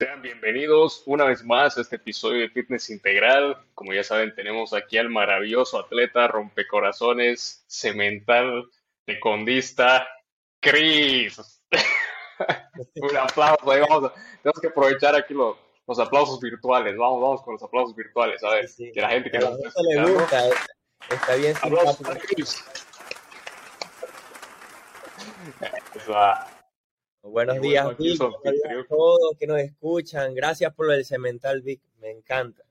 [0.00, 3.58] Sean bienvenidos una vez más a este episodio de Fitness Integral.
[3.74, 8.70] Como ya saben, tenemos aquí al maravilloso atleta, rompecorazones, cemental,
[9.04, 10.08] tecondista,
[10.58, 11.38] Chris.
[12.94, 14.12] Un aplauso, ahí vamos.
[14.42, 16.96] tenemos que aprovechar aquí los, los, aplausos virtuales.
[16.96, 18.42] Vamos, vamos con los aplausos virtuales.
[18.42, 20.48] A ver, que la gente que nos está le gusta,
[21.10, 21.54] está bien.
[21.60, 22.64] Aplausos Chris.
[27.22, 28.20] Buenos días, Vic.
[28.20, 30.34] a todos que nos escuchan.
[30.34, 31.80] Gracias por lo del cemental, Vic.
[32.00, 32.64] Me encanta.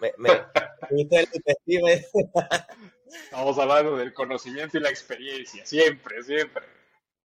[0.00, 0.30] Me, me,
[3.06, 6.64] Estamos hablando del conocimiento y la experiencia, siempre, siempre.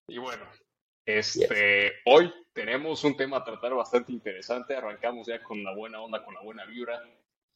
[0.06, 0.44] Y bueno,
[1.06, 4.76] este, hoy tenemos un tema a tratar bastante interesante.
[4.76, 7.02] Arrancamos ya con la buena onda, con la buena vibra.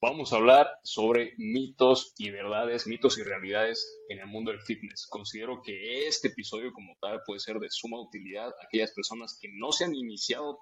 [0.05, 5.06] Vamos a hablar sobre mitos y verdades, mitos y realidades en el mundo del fitness.
[5.09, 9.48] Considero que este episodio como tal puede ser de suma utilidad a aquellas personas que
[9.52, 10.59] no se han iniciado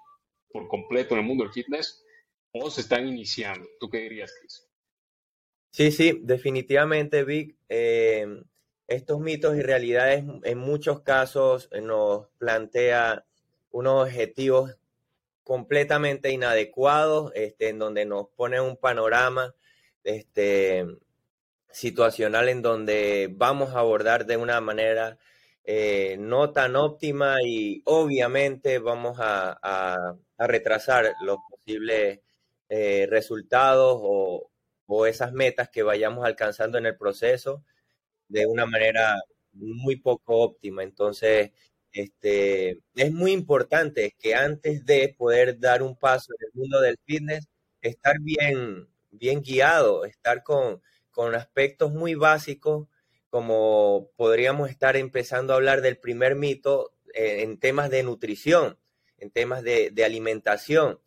[0.51, 2.05] por completo en el mundo del fitness
[2.51, 3.67] o se están iniciando.
[3.79, 4.69] ¿Tú qué dirías, Chris?
[5.71, 7.57] Sí, sí, definitivamente, Vic.
[7.67, 8.27] Eh,
[8.87, 13.25] estos mitos y realidades en muchos casos nos plantea
[13.71, 14.77] unos objetivos
[15.51, 19.53] completamente inadecuados, este, en donde nos pone un panorama
[20.01, 20.85] este,
[21.69, 25.17] situacional en donde vamos a abordar de una manera
[25.65, 32.21] eh, no tan óptima y obviamente vamos a, retrasar los posibles
[32.69, 34.49] eh, resultados o,
[34.87, 37.61] o esas metas que vayamos alcanzando en el proceso
[38.29, 40.81] de una manera muy poco óptima.
[40.83, 41.51] Entonces,
[41.91, 46.97] este, es muy importante que antes de poder dar un paso en el mundo del
[47.05, 47.47] fitness,
[47.81, 52.87] estar bien, bien guiado, estar con, con aspectos muy básicos,
[53.29, 58.77] como podríamos estar empezando a hablar del primer mito eh, en temas de nutrición,
[59.17, 60.99] en temas de, alimentación,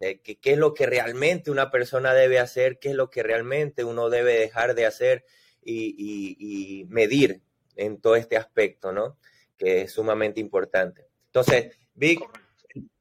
[0.00, 3.84] de qué es lo que realmente una persona debe hacer, qué es lo que realmente
[3.84, 5.24] uno debe dejar de hacer
[5.62, 7.42] y medir
[7.74, 9.18] en todo este aspecto, ¿no?
[9.56, 11.06] Que es sumamente importante.
[11.26, 12.20] Entonces, Vic,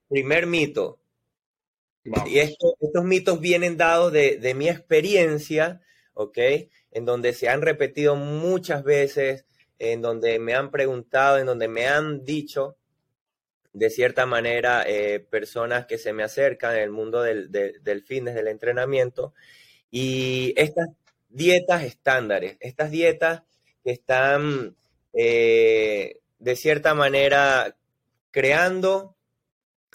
[0.10, 1.00] primer mito.
[2.28, 5.82] Y estos mitos vienen dados de, mi experiencia,
[6.14, 6.38] ¿ok?
[6.92, 9.46] En donde se han repetido muchas veces,
[9.80, 12.78] en donde me han preguntado, en donde me han dicho,
[13.74, 18.36] de cierta manera, eh, personas que se me acercan en el mundo del, del fitness,
[18.36, 19.34] del entrenamiento,
[19.90, 20.90] y estas
[21.30, 23.44] dietas estándares, estas dietas
[23.84, 24.76] que están
[25.14, 27.76] eh, de cierta manera
[28.30, 29.16] creando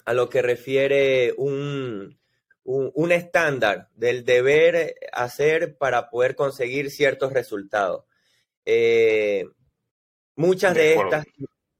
[0.03, 2.19] a lo que refiere un,
[2.65, 8.03] un, estándar del deber hacer para poder conseguir ciertos resultados.
[8.65, 9.45] Eh,
[10.35, 11.25] muchas de, estas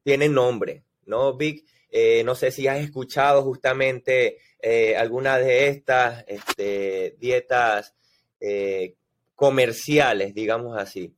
[0.05, 1.65] tienen nombre, ¿no, Vic?
[1.89, 7.93] Eh, no sé si has escuchado justamente eh, algunas de estas este, dietas
[9.35, 11.13] comerciales, digamos así.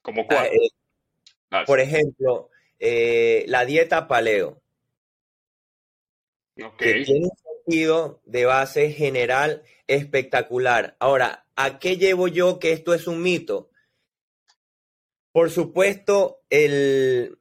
[0.00, 0.48] ¿Como cuál?
[1.66, 4.60] Por ejemplo, eh, la dieta paleo.
[6.76, 10.96] Que tiene un sentido de base general espectacular.
[10.98, 13.70] Ahora, ¿a qué llevo yo que esto es un mito?
[15.32, 17.38] Por supuesto, el,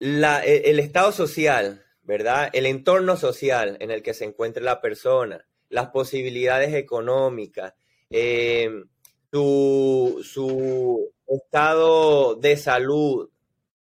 [0.00, 2.50] e, el, estado social, ¿verdad?
[2.52, 7.74] El entorno social en el que se encuentra la persona, las posibilidades económicas,
[8.10, 8.70] eh,
[9.32, 13.30] su, su estado de salud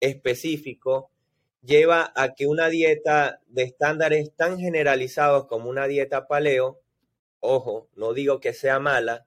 [0.00, 1.10] específico
[1.62, 6.80] lleva a que una dieta de estándares tan generalizados como una dieta paleo,
[7.40, 9.26] ojo, no digo que sea mala,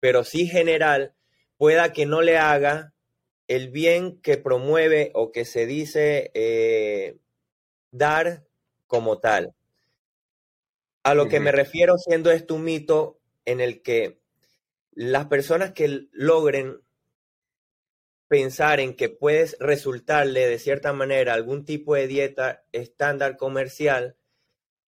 [0.00, 1.14] pero sí general,
[1.56, 2.92] pueda que no le haga
[3.46, 7.16] el bien que promueve o que se dice eh,
[7.92, 8.44] dar
[8.86, 9.54] como tal.
[11.02, 14.19] A lo que me refiero siendo esto un mito en el que
[14.92, 16.80] las personas que logren
[18.28, 24.16] pensar en que puedes resultarle de cierta manera algún tipo de dieta estándar comercial,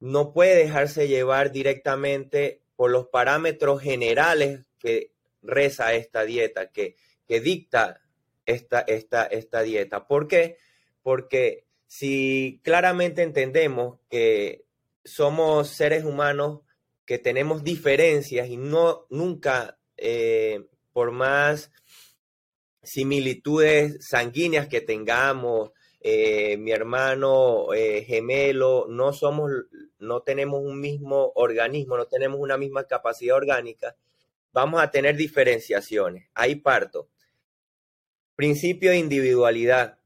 [0.01, 5.13] no puede dejarse llevar directamente por los parámetros generales que
[5.43, 6.97] reza esta dieta, que,
[7.27, 8.01] que dicta
[8.47, 10.07] esta, esta, esta dieta.
[10.07, 10.59] ¿Por qué?
[11.03, 14.65] Porque si claramente entendemos que
[15.05, 16.61] somos seres humanos
[17.05, 21.71] que tenemos diferencias y no nunca, eh, por más
[22.83, 25.71] similitudes sanguíneas que tengamos,
[26.01, 29.53] eh, mi hermano eh, gemelo, no somos,
[30.01, 33.95] no tenemos un mismo organismo, no tenemos una misma capacidad orgánica,
[34.53, 36.29] vamos a tener diferenciaciones.
[36.35, 37.09] Ahí parto.
[38.35, 39.99] Principio de individualidad,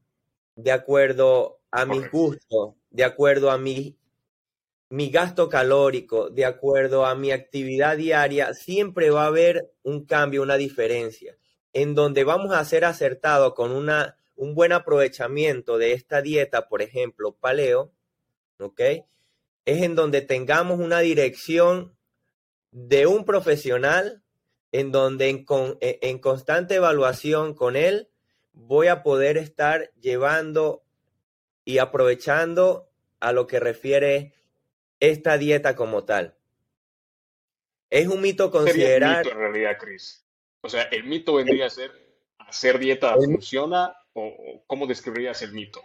[0.55, 3.97] de acuerdo a mis gustos, de acuerdo a mi
[4.89, 10.41] mi gasto calórico, de acuerdo a mi actividad diaria, siempre va a haber un cambio,
[10.41, 11.37] una diferencia,
[11.73, 16.81] en donde vamos a ser acertados con una, un buen aprovechamiento de esta dieta, por
[16.81, 17.91] ejemplo, paleo,
[18.59, 18.81] ¿ok?
[19.65, 21.97] Es en donde tengamos una dirección
[22.71, 24.23] de un profesional,
[24.71, 25.45] en donde en,
[25.81, 28.09] e, en constante evaluación con él
[28.53, 30.83] voy a poder estar llevando
[31.65, 34.33] y aprovechando a lo que refiere
[34.99, 36.35] esta dieta como tal.
[37.89, 39.25] Es un mito considerar...
[39.25, 40.25] mito en realidad, Chris?
[40.61, 41.91] O sea, ¿el mito vendría a ser
[42.47, 45.81] hacer dieta funciona o cómo describirías el mito?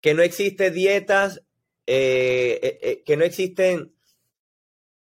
[0.00, 1.42] Que no existe dietas,
[1.86, 3.94] eh, eh, eh, que no existen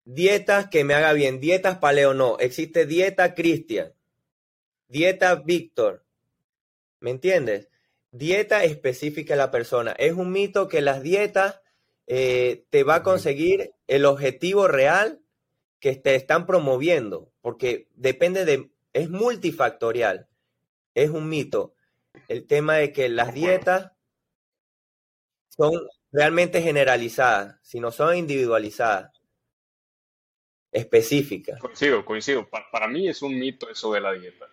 [0.04, 3.92] dietas que me haga bien, dietas paleo no, existe dieta Cristian,
[4.88, 6.04] dieta Víctor,
[7.00, 7.68] ¿me entiendes?
[8.12, 9.92] Dieta específica a la persona.
[9.98, 11.60] Es un mito que las dietas
[12.06, 15.20] eh, te va a conseguir el objetivo real
[15.80, 20.28] que te están promoviendo, porque depende de, es multifactorial,
[20.94, 21.74] es un mito.
[22.28, 23.92] El tema de que las dietas
[25.48, 25.72] son
[26.12, 29.12] realmente generalizadas, si no son individualizadas,
[30.72, 31.60] específicas.
[31.60, 32.48] Coincido, coincido.
[32.48, 34.46] Para, para mí es un mito eso de la dieta.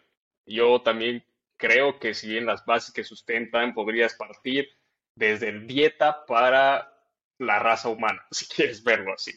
[0.45, 1.25] Yo también
[1.57, 4.69] creo que si bien las bases que sustentan podrías partir
[5.15, 6.92] desde dieta para
[7.39, 9.31] la raza humana, si quieres verlo así,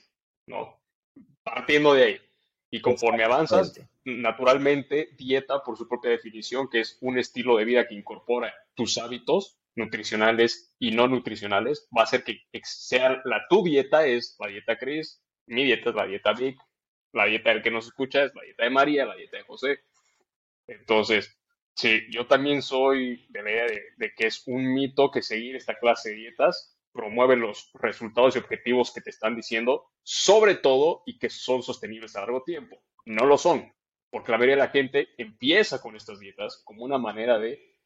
[0.46, 0.80] ¿no?
[1.42, 2.20] Partiendo de ahí.
[2.70, 7.86] Y conforme avanzas, naturalmente, dieta, por su propia definición, que es un estilo de vida
[7.86, 13.62] que incorpora tus hábitos nutricionales y no nutricionales, va a hacer que sea la tu
[13.62, 16.58] dieta es la dieta Chris, mi dieta es la dieta Vic,
[17.12, 19.80] la dieta del que nos escucha es la dieta de María, la dieta de José.
[20.66, 21.38] Entonces,
[21.74, 23.66] sí, yo también soy de la idea
[23.96, 28.38] de que es un mito que seguir esta clase de dietas promueven los resultados y
[28.38, 32.82] objetivos que te están diciendo, sobre todo y que son sostenibles a largo tiempo.
[33.04, 33.72] No lo son,
[34.10, 37.76] porque la mayoría de la gente empieza con estas dietas como una manera de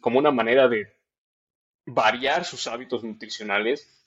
[0.00, 0.94] como una manera de
[1.86, 4.06] variar sus hábitos nutricionales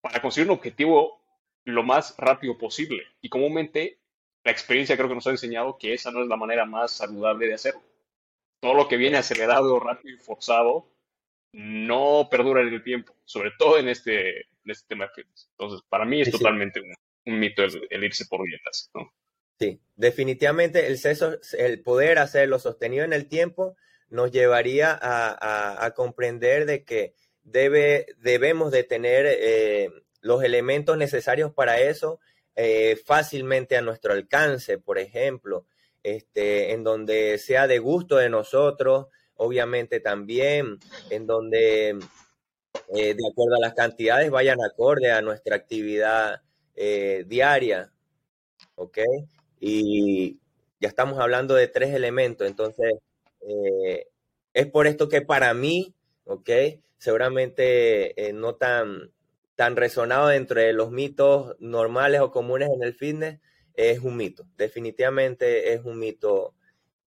[0.00, 1.22] para conseguir un objetivo
[1.64, 3.04] lo más rápido posible.
[3.22, 4.00] Y comúnmente
[4.42, 7.46] la experiencia creo que nos ha enseñado que esa no es la manera más saludable
[7.46, 7.82] de hacerlo.
[8.60, 10.93] Todo lo que viene acelerado, rápido y forzado
[11.54, 15.48] no perdura en el tiempo, sobre todo en este, en este tema de fitness.
[15.52, 19.12] Entonces, para mí es totalmente un, mito el, irse por dietas, ¿no?
[19.60, 20.98] Sí, definitivamente el,
[21.58, 23.76] el poder hacerlo sostenido en el tiempo
[24.08, 27.14] nos llevaría a, comprender de que
[27.44, 29.90] debe, debemos de tener eh,
[30.20, 32.18] los elementos necesarios para eso
[32.56, 35.66] eh, fácilmente a nuestro alcance, por ejemplo,
[36.02, 40.78] este, en donde sea de gusto de nosotros, obviamente también,
[41.10, 41.98] en donde
[42.94, 46.42] eh, de acuerdo a las cantidades vayan acorde a nuestra actividad
[46.76, 47.92] eh, diaria,
[48.74, 48.98] ¿ok?
[49.60, 50.38] Y
[50.80, 52.94] ya estamos hablando de tres elementos, entonces
[53.40, 54.08] eh,
[54.52, 55.94] es por esto que para mí,
[56.24, 56.50] ¿ok?
[56.98, 59.12] Seguramente no tan,
[59.56, 63.40] tan resonado entre los mitos normales o comunes en el fitness,
[63.74, 66.54] es un mito, definitivamente es un mito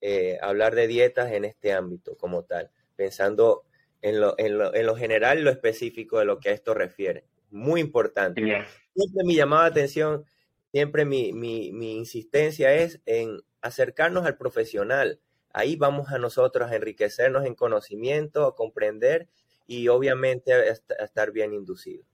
[0.01, 3.63] eh, hablar de dietas en este ámbito como tal, pensando
[4.01, 7.25] en lo, en lo, en lo general lo específico de lo que a esto refiere.
[7.49, 8.41] Muy importante.
[8.41, 10.25] Siempre mi llamada de atención,
[10.71, 15.19] siempre mi, mi, mi insistencia es en acercarnos al profesional.
[15.51, 19.27] Ahí vamos a nosotros a enriquecernos en conocimiento, a comprender
[19.65, 22.05] y obviamente a estar bien inducidos.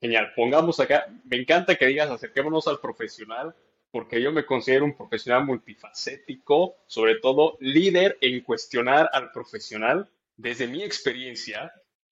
[0.00, 3.54] Genial, pongamos acá, me encanta que digas acerquémonos al profesional
[3.92, 10.66] porque yo me considero un profesional multifacético, sobre todo líder en cuestionar al profesional desde
[10.66, 11.72] mi experiencia,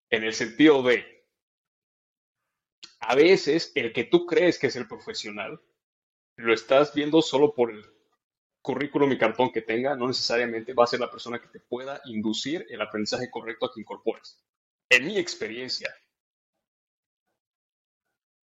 [0.10, 1.26] en el sentido de,
[3.02, 5.62] a veces el que tú crees que es el profesional,
[6.38, 7.86] lo estás viendo solo por el
[8.62, 12.02] currículum y cartón que tenga, no necesariamente va a ser la persona que te pueda
[12.06, 14.42] inducir el aprendizaje correcto a que incorpores.
[14.90, 15.94] En mi experiencia,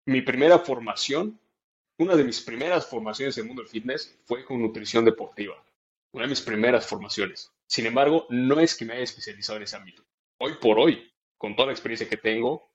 [0.06, 1.40] mi primera formación
[1.98, 5.56] una de mis primeras formaciones en el mundo del fitness fue con nutrición deportiva.
[6.12, 7.52] Una de mis primeras formaciones.
[7.68, 10.04] Sin embargo, no es que me haya especializado en ese ámbito.
[10.40, 12.70] Hoy por hoy, con toda la experiencia que tengo,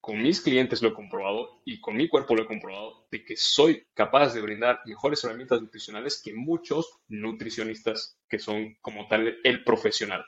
[0.00, 3.36] con mis clientes lo he comprobado y con mi cuerpo lo he comprobado de que
[3.36, 9.64] soy capaz de brindar mejores herramientas nutricionales que muchos nutricionistas que son como tal el
[9.64, 10.24] profesional.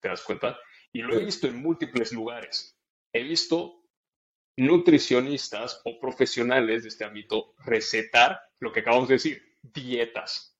[0.00, 0.58] ¿Te das cuenta?
[0.92, 2.78] Y lo he visto en múltiples lugares.
[3.12, 3.83] He visto
[4.56, 10.56] nutricionistas o profesionales de este ámbito recetar lo que acabamos de decir, dietas.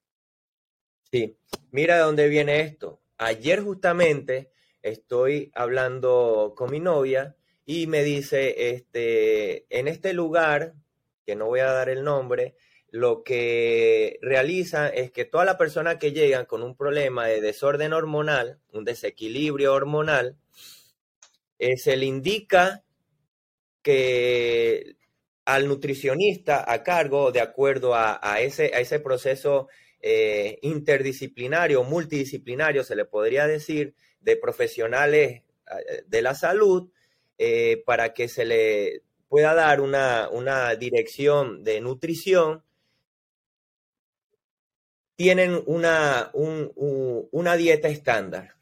[1.11, 1.37] Sí,
[1.71, 3.01] mira de dónde viene esto.
[3.19, 4.51] Ayer justamente
[4.83, 10.75] estoy hablando con mi novia y me dice, este, en este lugar,
[11.25, 12.57] que no voy a dar el nombre,
[12.91, 17.93] lo que realizan es que todas las personas que llegan con un problema de desorden
[17.93, 20.37] hormonal, un desequilibrio hormonal,
[21.59, 22.84] eh, se le indica
[23.85, 24.97] que
[25.45, 29.69] al nutricionista a cargo, de acuerdo a, ese, a ese proceso
[30.01, 36.91] eh, interdisciplinario, multidisciplinario, se le podría decir, de profesionales eh, de la salud,
[37.85, 42.63] para que se le pueda dar una, una dirección de nutrición
[45.17, 48.55] tienen una, una dieta estándar.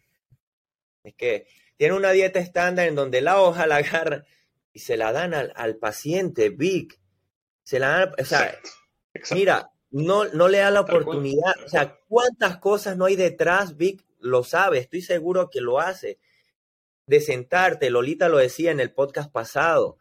[1.02, 4.24] Es que tienen una dieta estándar en donde la hoja la agarran
[4.72, 7.00] y se la dan al, paciente, Vic.
[7.62, 8.58] Se la dan, o sea,
[9.32, 11.54] mira, no, no le da la oportunidad.
[11.64, 14.04] O sea, ¿cuántas cosas no hay detrás, Vic?
[14.18, 16.18] Lo sabe, estoy seguro que lo hace.
[17.06, 19.98] De sentarte, Lolita lo decía en el podcast pasado,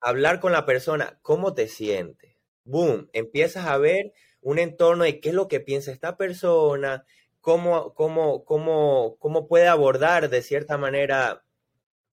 [0.00, 2.36] hablar con la persona, ¿cómo te sientes?
[2.64, 7.04] Boom, empiezas a ver un entorno de qué es lo que piensa esta persona,
[7.40, 11.44] cómo, cómo, cómo, cómo puede abordar de cierta manera,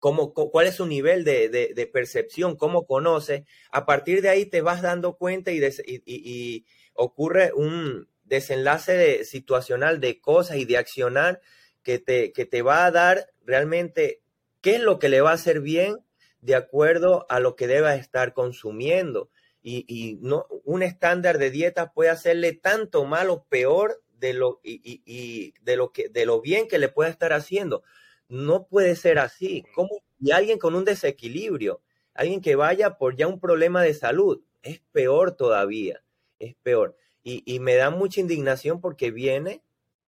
[0.06, 3.44] cómo, cuál es su nivel de, percepción, cómo conoce.
[3.72, 10.22] A partir de ahí te vas dando cuenta y, ocurre un desenlace de, situacional de
[10.22, 11.42] cosas y de accionar
[11.82, 14.22] que te, que te va a dar realmente
[14.62, 15.98] qué es lo que le va a hacer bien
[16.40, 19.32] de acuerdo a lo que deba estar consumiendo
[19.64, 25.56] y, no, un estándar de dieta puede hacerle tanto mal o peor de lo, y,
[25.62, 27.82] de, lo que, de lo bien que le pueda estar haciendo.
[28.27, 29.63] No puede ser así.
[29.74, 30.03] ¿Cómo?
[30.20, 31.82] Y alguien con un desequilibrio,
[32.13, 36.03] alguien que vaya por ya un problema de salud, es peor todavía,
[36.39, 36.98] es peor.
[37.24, 39.62] Y, y me da mucha indignación porque viene,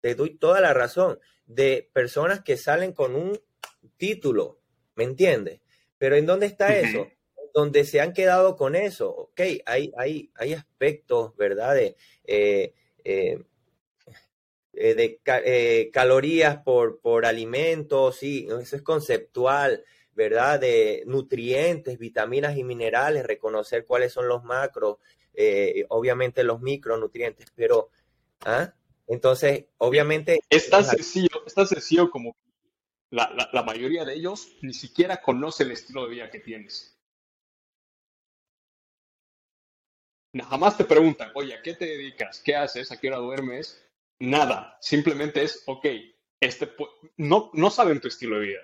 [0.01, 3.39] te doy toda la razón, de personas que salen con un
[3.97, 4.59] título,
[4.95, 5.61] ¿me entiendes?
[5.97, 7.07] Pero ¿en dónde está eso?
[7.53, 9.09] donde se han quedado con eso.
[9.09, 11.75] Ok, hay, hay, hay aspectos, ¿verdad?
[11.75, 12.73] De, eh,
[13.03, 13.43] eh,
[14.73, 19.83] eh, de calorías por, por alimentos, sí, eso es conceptual,
[20.13, 20.59] ¿verdad?
[20.59, 24.97] De nutrientes, vitaminas y minerales, reconocer cuáles son los macros,
[25.87, 27.89] obviamente los micronutrientes, pero,
[28.41, 28.73] ¿ah?
[29.07, 30.39] Entonces, obviamente...
[30.49, 32.35] Es tan sencillo, es tan sencillo como
[33.09, 36.95] la, la, la, mayoría de ellos ni siquiera conoce el estilo de vida que tienes.
[40.47, 42.39] Jamás te preguntan, oye, ¿a qué te dedicas?
[42.45, 42.91] ¿Qué haces?
[42.91, 43.83] ¿A qué hora duermes?
[44.19, 44.77] Nada.
[44.81, 45.85] Simplemente es, ok,
[46.39, 46.71] este,
[47.17, 48.61] no, no saben tu estilo de vida.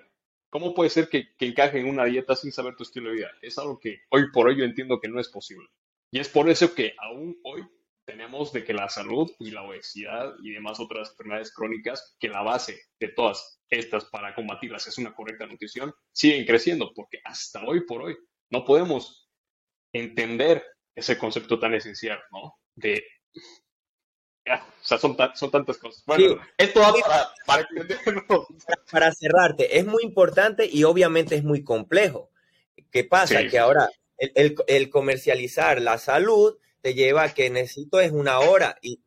[0.50, 3.30] ¿Cómo puede ser que, que encaje en una dieta sin saber tu estilo de vida?
[3.42, 5.68] Es algo que hoy por hoy yo entiendo que no es posible.
[6.10, 7.66] Y es por eso que aún hoy
[8.06, 12.42] tenemos de que la salud y la obesidad y demás otras enfermedades crónicas, que la
[12.42, 17.84] base de todas estas para combatirlas es una correcta nutrición, siguen creciendo, porque hasta hoy
[17.84, 18.16] por hoy
[18.50, 19.28] no podemos
[19.92, 22.54] entender ese concepto tan esencial, ¿no?
[22.76, 23.04] De...
[24.82, 26.02] o sea, son, son tantas cosas.
[26.06, 26.94] Bueno, esto va
[27.46, 27.68] para,
[28.90, 32.30] para, cerrarte, es muy importante y obviamente es muy complejo.
[32.90, 33.46] ¿Qué pasa?
[33.48, 38.78] que ahora el, el, comercializar la salud te lleva a que necesito es una hora
[38.80, 39.00] y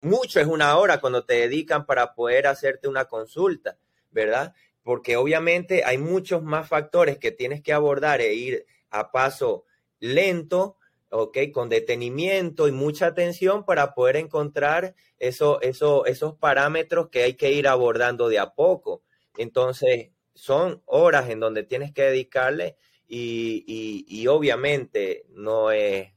[0.00, 3.76] mucho es una hora cuando te dedican para poder hacerte una consulta,
[4.10, 4.54] ¿verdad?
[4.82, 9.64] Porque obviamente hay muchos más factores que tienes que abordar e ir a paso
[9.98, 10.76] lento
[11.14, 11.38] ¿ok?
[11.52, 17.52] Con detenimiento y mucha atención para poder encontrar eso, eso, esos parámetros que hay que
[17.52, 19.02] ir abordando de a poco.
[19.36, 26.12] Entonces, son horas en donde tienes que dedicarle y, obviamente no es,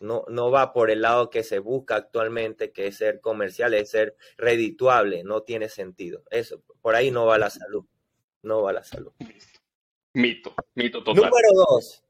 [0.00, 3.90] no, no va por el lado que se busca actualmente, que es ser comercial, es
[3.90, 6.22] ser redituable, no tiene sentido.
[6.30, 7.84] Eso, por ahí no va la salud,
[8.42, 9.12] no va la salud.
[10.12, 11.24] Mito, mito total.
[11.24, 12.04] Número dos,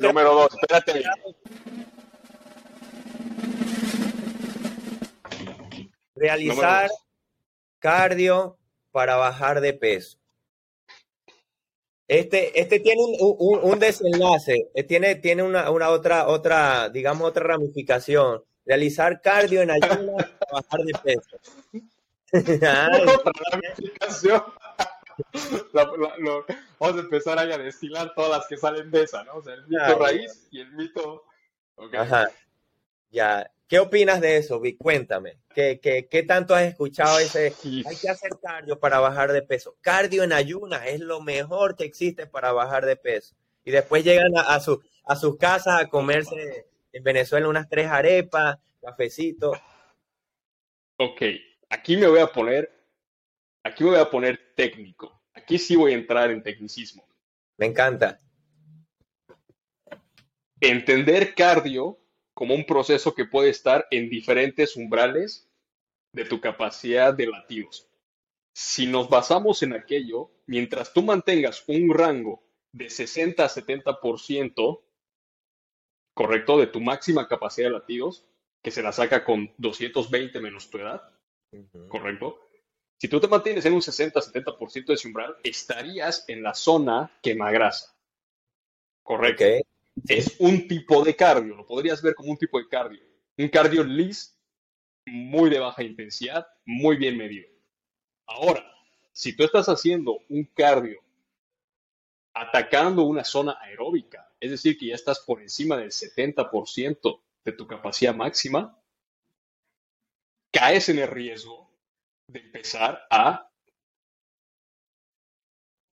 [0.00, 1.02] Número dos, espérate.
[6.14, 6.90] Realizar
[7.78, 8.58] cardio
[8.90, 10.18] para bajar de peso.
[12.06, 18.44] Este, este tiene un, desenlace, eh, tiene, tiene una, otra, otra, digamos, otra ramificación.
[18.66, 21.38] Realizar cardio en ayuno para bajar de peso.
[23.18, 24.42] otra ramificación
[25.72, 29.36] vamos a empezar a destilar todas las que salen de esa, ¿no?
[29.36, 31.24] O sea, el mito raíz y el mito...
[31.92, 32.30] Ajá.
[33.10, 33.50] Ya.
[33.68, 34.76] ¿Qué opinas de eso, Vic?
[34.78, 35.38] Cuéntame.
[35.54, 37.54] ¿Qué, qué, qué tanto has escuchado ese?
[37.64, 39.76] Hay que hacer cardio para bajar de peso.
[39.80, 43.34] Cardio en ayunas es lo mejor que existe para bajar de peso.
[43.64, 47.86] Y después llegan a, a, su, a sus casas a comerse en Venezuela unas tres
[47.86, 49.52] arepas, cafecito.
[50.98, 51.22] Ok,
[51.70, 52.81] aquí me voy a poner
[53.64, 55.22] aquí me voy a poner técnico.
[55.34, 57.06] Aquí sí voy a entrar en tecnicismo.
[57.58, 58.20] Me encanta.
[60.60, 61.98] Entender cardio
[62.34, 65.50] como un proceso que puede estar en diferentes umbrales
[66.14, 67.88] de tu capacidad de latidos.
[68.54, 72.42] Si nos basamos en aquello, mientras tú mantengas un rango
[72.72, 74.82] de 60 a 70%,
[76.14, 78.26] correcto, de tu máxima capacidad de latidos,
[78.62, 81.02] que se la saca con 220 menos tu edad,
[81.88, 82.40] correcto.
[83.02, 87.92] Si tú te mantienes en un 60-70% de ese umbral, estarías en la zona quemagrasa.
[89.02, 89.44] Correcto.
[90.06, 93.02] Es un tipo de cardio, lo podrías ver como un tipo de cardio.
[93.38, 94.38] Un cardio lis,
[95.04, 97.48] muy de baja intensidad, muy bien medido.
[98.24, 98.64] Ahora,
[99.10, 101.00] si tú estás haciendo un cardio
[102.34, 107.66] atacando una zona aeróbica, es decir, que ya estás por encima del 70% de tu
[107.66, 108.80] capacidad máxima,
[110.52, 111.61] caes en el riesgo
[112.32, 113.48] de empezar a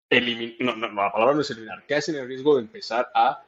[0.10, 3.44] eliminar, no, no, la palabra no es eliminar, caes en el riesgo de empezar a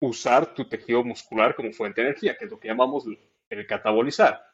[0.00, 3.04] usar tu tejido muscular como fuente de energía, que es lo que llamamos
[3.50, 4.44] el catabolizar,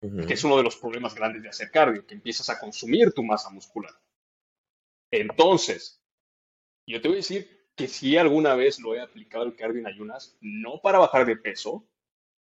[0.00, 3.22] que es uno de los problemas grandes de hacer cardio, que empiezas a consumir tu
[3.22, 3.92] masa muscular.
[5.10, 6.02] Entonces,
[6.86, 9.86] yo te voy a decir que si alguna vez lo he aplicado el cardio en
[9.86, 11.88] ayunas, no para bajar de peso,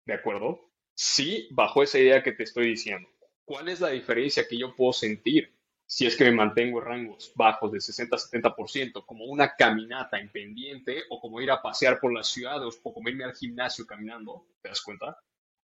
[0.05, 0.69] ¿de acuerdo?
[0.93, 3.10] Sí, bajo esa idea que te estoy diciendo.
[3.51, 5.53] ¿Cuál es la diferencia que yo puedo sentir
[5.85, 11.03] si es que me mantengo en rangos bajos de 60-70%, como una caminata en pendiente
[11.09, 14.69] o como ir a pasear por la ciudad o como irme al gimnasio caminando, ¿te
[14.69, 15.17] das cuenta?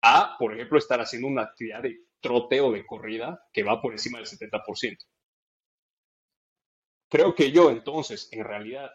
[0.03, 4.19] A, por ejemplo, estar haciendo una actividad de troteo de corrida que va por encima
[4.19, 4.99] del 70%.
[7.09, 8.91] Creo que yo entonces, en realidad,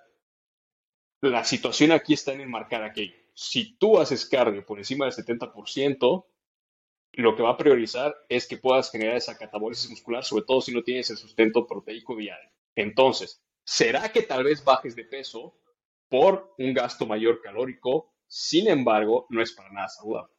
[1.22, 3.16] la situación aquí está en enmarcar aquello.
[3.34, 6.24] Si tú haces cardio por encima del 70%,
[7.16, 10.72] lo que va a priorizar es que puedas generar esa catabólisis muscular, sobre todo si
[10.72, 12.50] no tienes el sustento proteico diario.
[12.74, 15.58] Entonces, ¿será que tal vez bajes de peso
[16.08, 18.12] por un gasto mayor calórico?
[18.26, 20.34] Sin embargo, no es para nada saludable.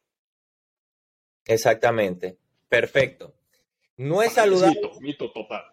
[1.44, 2.38] Exactamente.
[2.68, 3.34] Perfecto.
[3.96, 4.80] No es saludable.
[4.80, 5.64] Mito, mito total.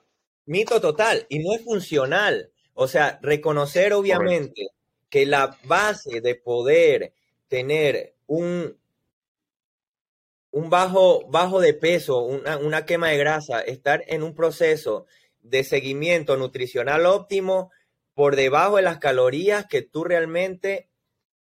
[0.46, 2.52] Mito total y no es funcional.
[2.74, 4.70] O sea, reconocer obviamente
[5.10, 7.14] que la base de poder
[7.48, 8.76] tener un,
[10.56, 15.06] un bajo, bajo de peso, una, una quema de grasa, estar en un proceso
[15.42, 17.72] de seguimiento nutricional óptimo
[18.14, 20.88] por debajo de las calorías que tú realmente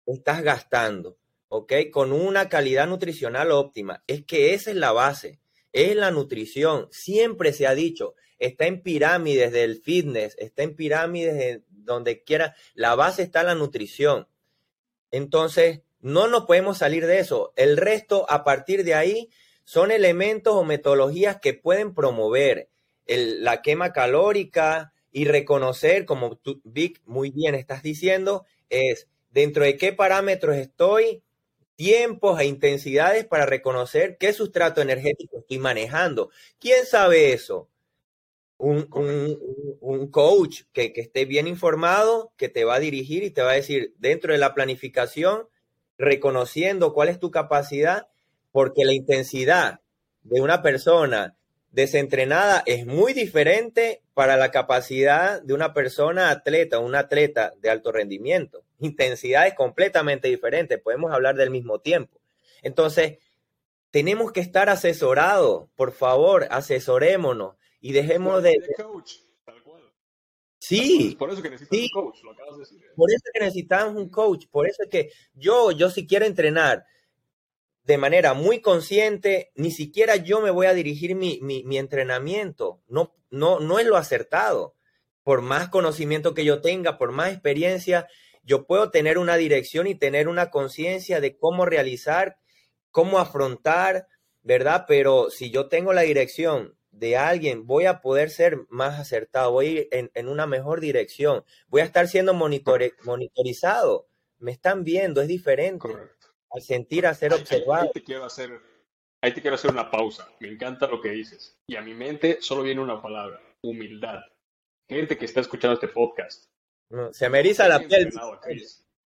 [0.08, 1.74] estás gastando, ¿ok?
[1.92, 4.04] Con una calidad nutricional óptima.
[4.08, 5.40] Es que esa es la base,
[5.74, 6.88] es la nutrición.
[6.90, 12.56] Siempre se ha dicho, está en pirámides del fitness, está en pirámides de donde quiera.
[12.74, 14.28] La base está la nutrición.
[15.12, 17.54] Entonces, no nos podemos salir de eso.
[17.56, 19.30] El resto, a partir de ahí,
[19.64, 22.70] son elementos o metodologías que pueden promover
[23.08, 29.78] la quema calórica y reconocer, como tú, Vic, muy bien estás diciendo, es dentro de
[29.78, 31.24] qué parámetros estoy,
[31.76, 36.32] tiempos e intensidades para reconocer qué sustrato energético estoy manejando.
[36.60, 37.70] ¿Quién sabe eso?
[38.58, 43.52] un, coach que, que, esté bien informado, que te va a dirigir y te va
[43.52, 45.48] a decir dentro de la planificación,
[46.04, 48.08] reconociendo cuál es tu capacidad,
[48.52, 49.80] porque la intensidad
[50.24, 51.36] de una persona
[51.72, 57.92] desentrenada es muy diferente para la capacidad de una persona atleta, un atleta de alto
[57.92, 58.64] rendimiento.
[58.80, 62.20] Intensidad es completamente diferente, podemos hablar del mismo tiempo.
[62.62, 63.18] Entonces,
[63.90, 68.56] tenemos que estar asesorados, por favor, asesorémonos y dejemos de...
[68.78, 69.23] Coach, cual.
[70.64, 71.18] Sí.
[71.20, 72.82] Por eso que necesitas un coach, lo acabas de decir.
[72.96, 76.86] Por eso que necesitamos un coach, por eso es que yo, yo si quiero entrenar
[77.84, 82.82] de manera muy consciente, ni siquiera yo me voy a dirigir mi, mi, mi entrenamiento.
[82.88, 84.78] No, no, no es lo acertado.
[85.24, 88.08] Por más conocimiento que yo tenga, por más experiencia,
[88.42, 92.38] yo puedo tener una dirección y tener una conciencia de cómo realizar,
[92.90, 94.08] cómo afrontar,
[94.44, 94.86] ¿verdad?
[94.88, 99.66] Pero si yo tengo la dirección de alguien, voy a poder ser más acertado, voy
[99.66, 105.28] a ir en, una mejor dirección, voy a estar siendo monitorizado, me están viendo, es
[105.28, 105.80] diferente.
[105.80, 106.28] Correcto.
[106.52, 107.84] Al sentir, a ser observado.
[107.84, 108.62] Ahí, te quiero hacer,
[109.22, 111.58] ahí te quiero hacer una pausa, me encanta lo que dices.
[111.68, 114.20] Y a mi mente solo viene una palabra, humildad.
[114.88, 116.46] Gente que está escuchando este podcast.
[117.12, 118.12] se me eriza la piel.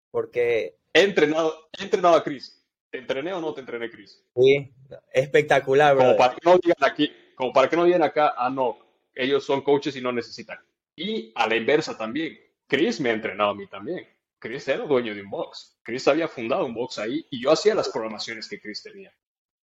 [0.10, 0.78] Porque...
[0.93, 2.63] He entrenado, he entrenado a Chris.
[2.91, 4.24] ¿Te entrené o no te entrené, Chris?
[4.36, 4.72] Sí,
[5.12, 8.78] espectacular, Como para que no digan aquí, como para que no digan acá, ah, no,
[9.13, 10.60] ellos son coaches y no necesitan.
[10.96, 14.08] Y a la inversa también, Chris me ha entrenado a mí también.
[14.39, 15.80] Chris era dueño de un box.
[15.84, 19.13] Chris había fundado un box ahí y yo hacía las programaciones que Chris tenía.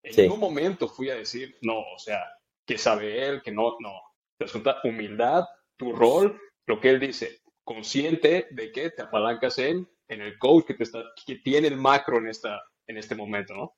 [0.02, 2.18] En ningún momento fui a decir, no, o sea,
[2.66, 4.00] que sabe él, que no, no.
[4.38, 5.44] Resulta humildad,
[5.76, 7.40] tu rol, lo que él dice.
[7.62, 11.76] consciente de que te apalancas en, en el coach que, te está, que tiene el
[11.76, 13.76] macro en, esta, en este momento, ¿no?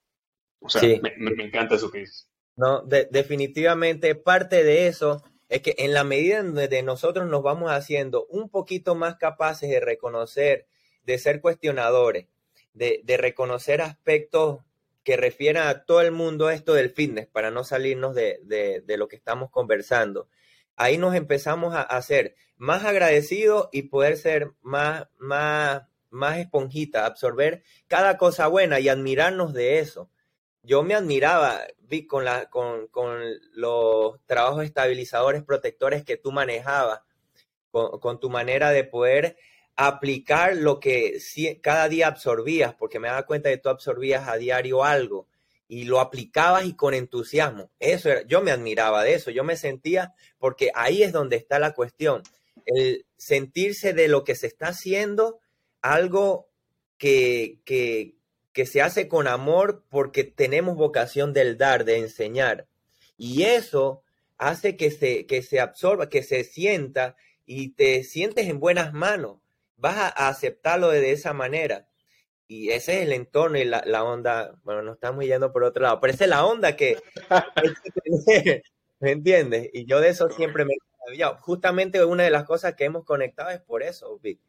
[0.60, 2.30] O sea, me, me, encanta eso que dices.
[2.56, 7.70] No, definitivamente parte de eso es que en la medida en que nosotros nos vamos
[7.70, 10.66] haciendo un poquito más capaces de reconocer,
[11.04, 12.26] de ser cuestionadores,
[12.74, 14.60] de, de reconocer aspectos
[15.02, 18.96] que refieran a todo el mundo esto del fitness, para no salirnos de, de, de
[18.96, 20.28] lo que estamos conversando,
[20.76, 27.62] ahí nos empezamos a hacer más agradecidos y poder ser más, más, más esponjita, absorber
[27.88, 30.10] cada cosa buena y admirarnos de eso.
[30.62, 33.20] Yo me admiraba, vi con, la, con, con
[33.52, 37.00] los trabajos estabilizadores, protectores que tú manejabas,
[37.70, 39.36] con, tu manera de poder
[39.76, 41.18] aplicar lo que
[41.62, 45.26] cada día absorbías, porque me daba cuenta que tú absorbías a diario algo
[45.66, 47.70] y lo aplicabas y con entusiasmo.
[47.80, 51.72] Eso yo me admiraba de eso, yo me sentía, porque ahí es donde está la
[51.72, 52.22] cuestión,
[52.66, 55.40] el sentirse de lo que se está haciendo
[55.80, 56.50] algo
[56.98, 58.16] que, que,
[58.52, 62.66] que se hace con amor porque tenemos vocación del dar, de enseñar.
[63.16, 64.02] Y eso
[64.38, 69.38] hace que se, que se absorba, que se sienta y te sientes en buenas manos.
[69.76, 71.88] Vas a aceptarlo de esa manera.
[72.46, 75.82] Y ese es el entorno y la, la, onda, bueno, nos estamos yendo por otro
[75.82, 76.98] lado, pero es la onda que,
[79.00, 79.70] ¿me entiendes?
[79.72, 80.74] Y yo de eso siempre me
[81.40, 84.40] Justamente una de las cosas que hemos conectado es por eso, Vic.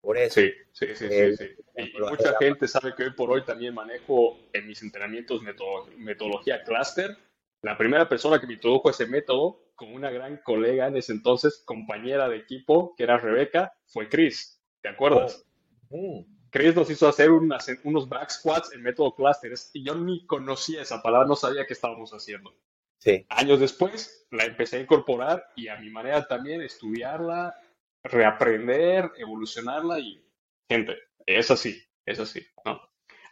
[0.00, 0.40] Por eso.
[0.40, 1.36] Sí, sí, sí, sí.
[1.36, 1.44] sí.
[1.76, 5.42] Y, mucha gente sabe que hoy por hoy también manejo en mis entrenamientos
[5.96, 7.16] metodología cluster.
[7.62, 11.62] La primera persona que me introdujo ese método, con una gran colega en ese entonces,
[11.64, 14.60] compañera de equipo, que era Rebeca, fue Chris.
[14.80, 15.44] ¿Te acuerdas?
[15.90, 16.20] Oh.
[16.20, 16.38] Mm.
[16.50, 21.02] Chris nos hizo hacer unos back squats en método clusters y yo ni conocía esa
[21.02, 22.54] palabra, no sabía qué estábamos haciendo.
[22.98, 23.26] Sí.
[23.28, 27.54] Años después la empecé a incorporar y a mi manera también estudiarla,
[28.02, 30.24] reaprender, evolucionarla y,
[30.68, 32.80] gente, es así, es así, ¿no?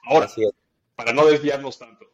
[0.05, 0.29] Ahora,
[0.95, 2.07] para no desviarnos tanto,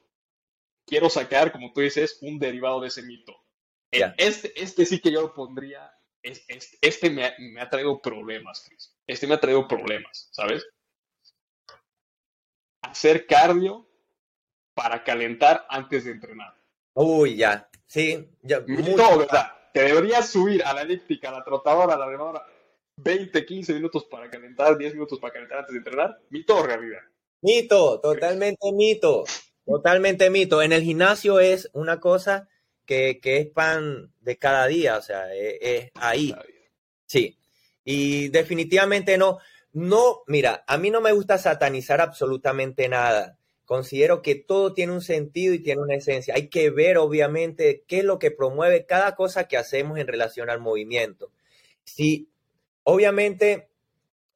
[0.87, 3.37] quiero sacar, como tú dices, un derivado de ese mito.
[3.91, 8.97] Este, este sí que yo lo pondría, este, me, ha, me ha traído problemas, Chris.
[9.07, 10.65] Este me ha traído problemas, ¿sabes?
[12.83, 13.89] hacer cardio
[14.75, 16.55] para calentar antes de entrenar.
[16.95, 17.69] Uy, ya.
[17.87, 18.61] Sí, ya.
[18.67, 19.53] No, ¿verdad?
[19.73, 22.47] Te deberías subir a la elíptica, a la trotadora, a la remadora,
[22.97, 26.19] 20, 15 minutos para calentar, 10 minutos para calentar antes de entrenar.
[26.31, 27.01] Mito o realidad.
[27.41, 29.25] Mito, totalmente mito.
[29.65, 30.63] Totalmente mito.
[30.63, 32.49] En el gimnasio es una cosa
[32.85, 36.35] que, que es pan de cada día, o sea, es, es ahí.
[37.07, 37.39] Sí.
[37.85, 39.39] Y definitivamente no.
[39.73, 43.39] No, mira, a mí no me gusta satanizar absolutamente nada.
[43.65, 46.35] Considero que todo tiene un sentido y tiene una esencia.
[46.35, 50.51] Hay que ver, obviamente, qué es lo que promueve cada cosa que hacemos en relación
[50.51, 51.31] al movimiento.
[51.85, 52.29] Si,
[52.83, 53.69] obviamente,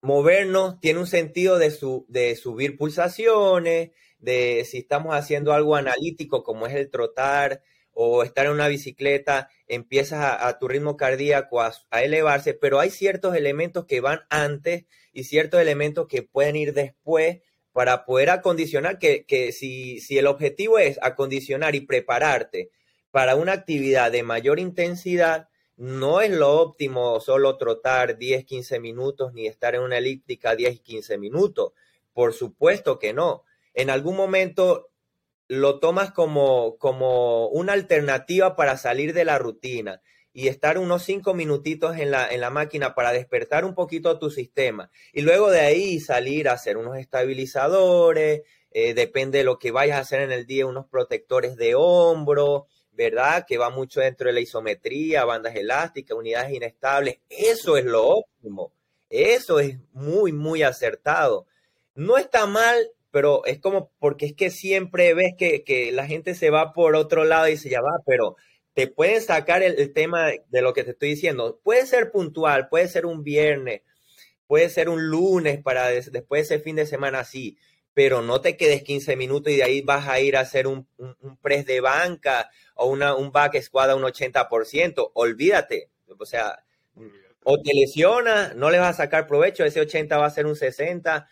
[0.00, 6.42] movernos tiene un sentido de, su, de subir pulsaciones, de si estamos haciendo algo analítico
[6.42, 7.62] como es el trotar,
[7.98, 13.34] o estar en una bicicleta, empiezas a, tu ritmo cardíaco a, elevarse, pero hay ciertos
[13.34, 14.84] elementos que van antes
[15.14, 17.38] y ciertos elementos que pueden ir después
[17.76, 22.70] para poder acondicionar, que, que si, si el objetivo es acondicionar y prepararte
[23.10, 29.34] para una actividad de mayor intensidad, no es lo óptimo solo trotar 10, 15 minutos
[29.34, 31.72] ni estar en una elíptica 10 y 15 minutos.
[32.14, 33.44] Por supuesto que no.
[33.74, 34.88] En algún momento
[35.46, 40.00] lo tomas como, como una alternativa para salir de la rutina
[40.36, 44.28] y estar unos cinco minutitos en la, en la máquina para despertar un poquito tu
[44.28, 44.90] sistema.
[45.14, 49.96] Y luego de ahí salir a hacer unos estabilizadores, eh, depende de lo que vayas
[49.96, 53.46] a hacer en el día, unos protectores de hombro, ¿verdad?
[53.48, 57.18] Que va mucho dentro de la isometría, bandas elásticas, unidades inestables.
[57.30, 58.72] Eso es lo óptimo.
[59.08, 61.46] Eso es muy, muy acertado.
[61.94, 66.50] No está mal pero es como, porque es que siempre ves que, la gente se
[66.50, 68.36] va por otro lado y dice, ya va, pero
[68.76, 71.58] te pueden sacar el, tema de, lo que te estoy diciendo.
[71.64, 73.80] Puede ser puntual, puede ser un viernes,
[74.46, 77.56] puede ser un lunes para después de ese fin de semana así,
[77.94, 80.86] pero no te quedes 15 minutos y de ahí vas a ir a hacer un,
[80.98, 85.10] un, press de banca o una, un back squad a un 80%.
[85.14, 85.88] Olvídate.
[86.18, 86.62] O sea,
[87.44, 90.54] o te lesionas, no le vas a sacar provecho, ese 80 va a ser un
[90.54, 91.26] 60,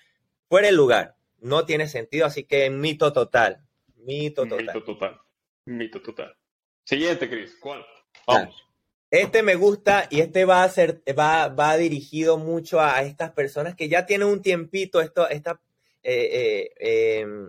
[0.48, 3.61] fuera el lugar no tiene sentido, así que mito total.
[3.96, 4.66] Mito total.
[4.66, 5.20] Mito total.
[5.66, 6.37] Mito total.
[6.85, 7.57] Siguiente, Chris.
[7.61, 7.85] ¿Cuál?
[8.27, 8.64] Vamos.
[9.11, 13.77] Este me gusta y este va a ser, va, va dirigido mucho a estas personas
[13.77, 15.61] que ya tienen un tiempito, esto, esta,
[16.03, 17.49] eh, eh, em,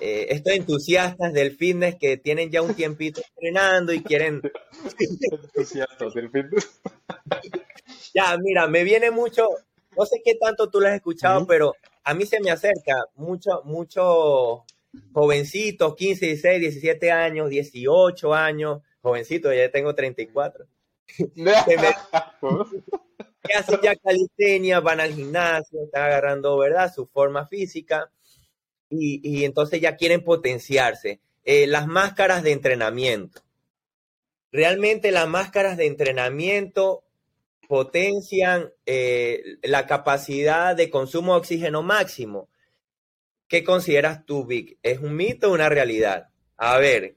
[0.00, 4.42] eh, estos entusiastas del fitness que tienen ya un tiempito entrenando y quieren...
[5.42, 6.80] entusiastas del fitness.
[8.14, 9.48] ya, mira, me viene mucho,
[9.96, 13.62] no sé qué tanto tú lo has escuchado, pero a mí se me acerca mucho,
[13.64, 14.64] mucho
[15.12, 20.66] jovencitos, 15, 16, 17 años, 18 años, jovencito, ya tengo 34.
[23.42, 26.92] que hacen ya calistenia, van al gimnasio, están agarrando, ¿verdad?
[26.92, 28.10] Su forma física
[28.88, 31.20] y, entonces ya quieren potenciarse.
[31.44, 33.42] Eh, las máscaras de entrenamiento.
[34.52, 37.02] Realmente las máscaras de entrenamiento
[37.68, 42.48] potencian eh, la capacidad de consumo de oxígeno máximo.
[43.52, 44.78] ¿Qué consideras tú, Vic?
[44.82, 46.30] ¿Es un mito o una realidad?
[46.56, 47.16] A ver.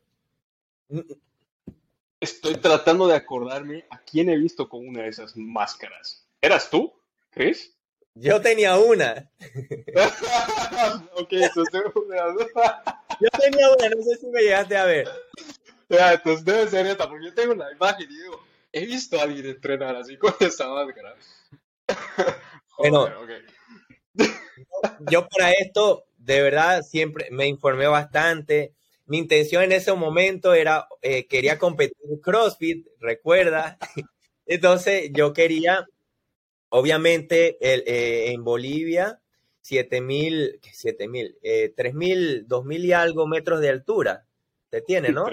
[2.19, 6.27] Estoy tratando de acordarme a quién he visto con una de esas máscaras.
[6.41, 6.93] ¿Eras tú,
[7.31, 7.73] Chris?
[8.15, 9.31] Yo tenía una.
[11.15, 11.81] ok, entonces
[13.21, 15.07] Yo tenía una, no sé si me llegaste a ver.
[15.87, 19.23] Ya, entonces debe ser esta, porque yo tengo la imagen y digo, he visto a
[19.23, 21.15] alguien entrenar así con esa máscara.
[22.77, 23.09] bueno,
[25.09, 28.73] yo para esto, de verdad, siempre me informé bastante.
[29.05, 33.77] Mi intención en ese momento era, eh, quería competir en CrossFit, recuerda.
[34.45, 35.87] Entonces yo quería
[36.77, 39.21] Obviamente eh, en Bolivia,
[39.61, 44.25] 7000, 7000, eh, 3000, 2000 y algo metros de altura.
[44.69, 45.25] Te tiene, ¿no?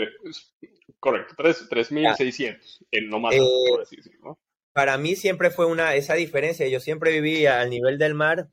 [1.01, 1.35] Correcto,
[1.69, 3.41] 3600 en no más, eh,
[4.73, 6.69] Para mí siempre fue una esa diferencia.
[6.69, 8.49] Yo siempre vivía al nivel del mar.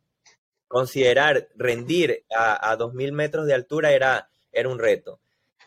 [0.69, 5.19] Considerar rendir a, a 2000 metros de altura era, era un reto.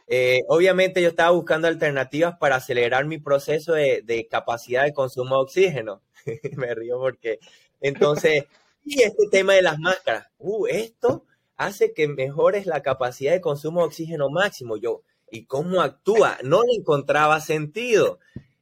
[0.06, 5.36] Eh, obviamente yo estaba buscando alternativas para acelerar mi proceso de, de capacidad de consumo
[5.36, 6.02] de oxígeno.
[6.56, 7.38] me río porque
[7.80, 8.44] entonces,
[8.84, 11.24] y este tema de las máscaras, uh, esto
[11.56, 14.76] hace que mejores la capacidad de consumo de oxígeno máximo.
[14.76, 16.38] Yo, ¿y cómo actúa?
[16.42, 18.18] No le encontraba sentido.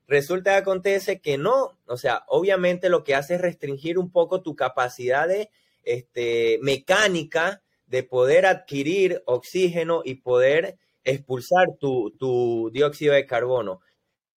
[0.09, 4.43] Resulta que acontece que no, o sea, obviamente lo que hace es restringir un poco
[4.43, 5.51] tu capacidad de
[5.85, 13.81] este, mecánica de poder adquirir oxígeno y poder expulsar tu, tu dióxido de carbono.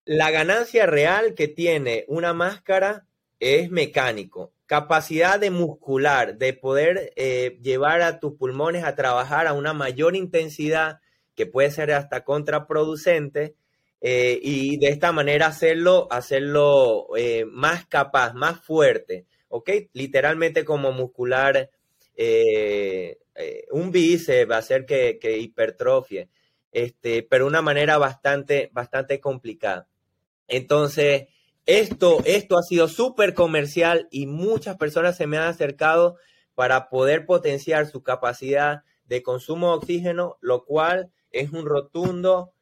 [0.06, 3.06] La ganancia real que tiene una máscara
[3.39, 4.53] es mecánico.
[4.65, 10.15] Capacidad de muscular, de poder eh, llevar a tus pulmones a trabajar a una mayor
[10.15, 10.99] intensidad
[11.36, 13.56] que puede ser hasta contraproducente
[14.01, 19.70] eh, y de esta manera hacerlo, hacerlo eh, más capaz, más fuerte, ¿ok?
[19.94, 21.70] Literalmente como muscular,
[23.72, 26.28] un bíceps va a hacer que, que hipertrofie,
[26.72, 29.88] este, pero una manera bastante, bastante complicada.
[30.48, 31.28] Entonces,
[31.68, 36.18] esto, esto ha sido súper comercial y muchas personas se me han acercado
[36.56, 42.54] para poder potenciar su capacidad de consumo de oxígeno, lo cual es un rotundo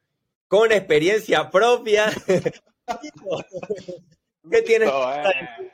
[0.46, 2.12] con experiencia propia.
[4.50, 4.90] ¿Qué tienes?
[4.90, 5.72] Eh.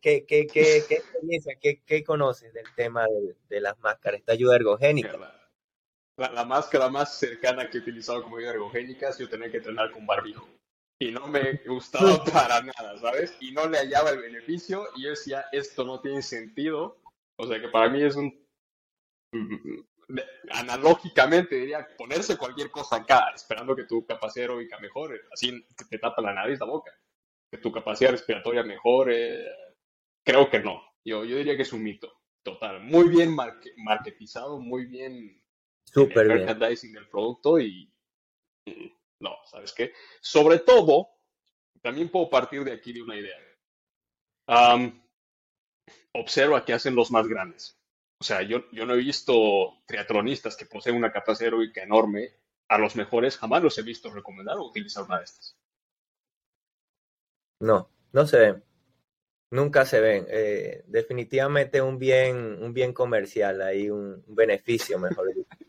[0.00, 3.06] ¿Qué, qué, qué, experiencia, qué, conoces del tema
[3.48, 5.16] de, las máscaras, esta ayuda ergogénica?
[6.16, 9.58] La, la, máscara más cercana que he utilizado como ayuda ergogénica ha sido tener que
[9.58, 10.46] entrenar con barbijo
[11.00, 13.36] y no me gustaba para nada, ¿sabes?
[13.40, 17.00] Y no le hallaba el beneficio y yo decía, esto no tiene sentido.
[17.36, 18.46] O sea que para mí es un...
[19.32, 19.80] Mm,
[20.50, 25.98] analógicamente diría ponerse cualquier cosa acá, esperando que tu capacidad aeróbica mejore, así que te
[25.98, 26.92] tapa la nariz, la boca,
[27.50, 29.44] que tu capacidad respiratoria mejore.
[30.24, 30.82] Creo que no.
[31.04, 32.80] Yo, yo diría que es un mito, total.
[32.80, 33.34] Muy bien
[33.76, 35.42] marketizado, muy bien
[35.84, 37.92] Súper el merchandising del producto y
[39.20, 39.92] no, ¿sabes qué?
[40.20, 41.08] Sobre todo,
[41.82, 43.36] también puedo partir de aquí de una idea.
[46.12, 47.78] observa qué hacen los más grandes.
[48.20, 52.34] O sea, yo, yo no he visto triatlonistas que poseen una capacidad aeróbica enorme.
[52.68, 55.56] A los mejores jamás los he visto recomendar o utilizar una de estas.
[57.60, 58.64] No, no se ven.
[59.50, 60.26] Nunca se ven.
[60.28, 65.46] Eh, definitivamente un bien, un bien comercial, hay un, beneficio, mejor dicho.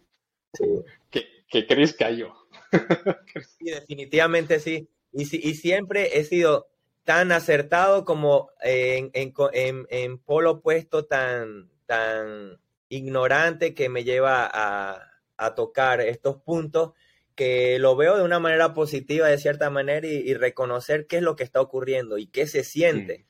[0.54, 0.66] Sí.
[1.10, 2.34] ¿Qué, qué crees que hay yo?
[3.58, 4.90] sí, definitivamente sí.
[5.14, 6.68] Y, y, siempre he sido
[7.04, 15.08] tan acertado como en, en, polo opuesto tan, tan ignorante que me lleva a,
[15.56, 16.92] tocar estos puntos
[17.36, 21.36] que lo veo de una manera positiva de cierta manera y, reconocer qué es lo
[21.36, 23.28] que está ocurriendo y qué se siente.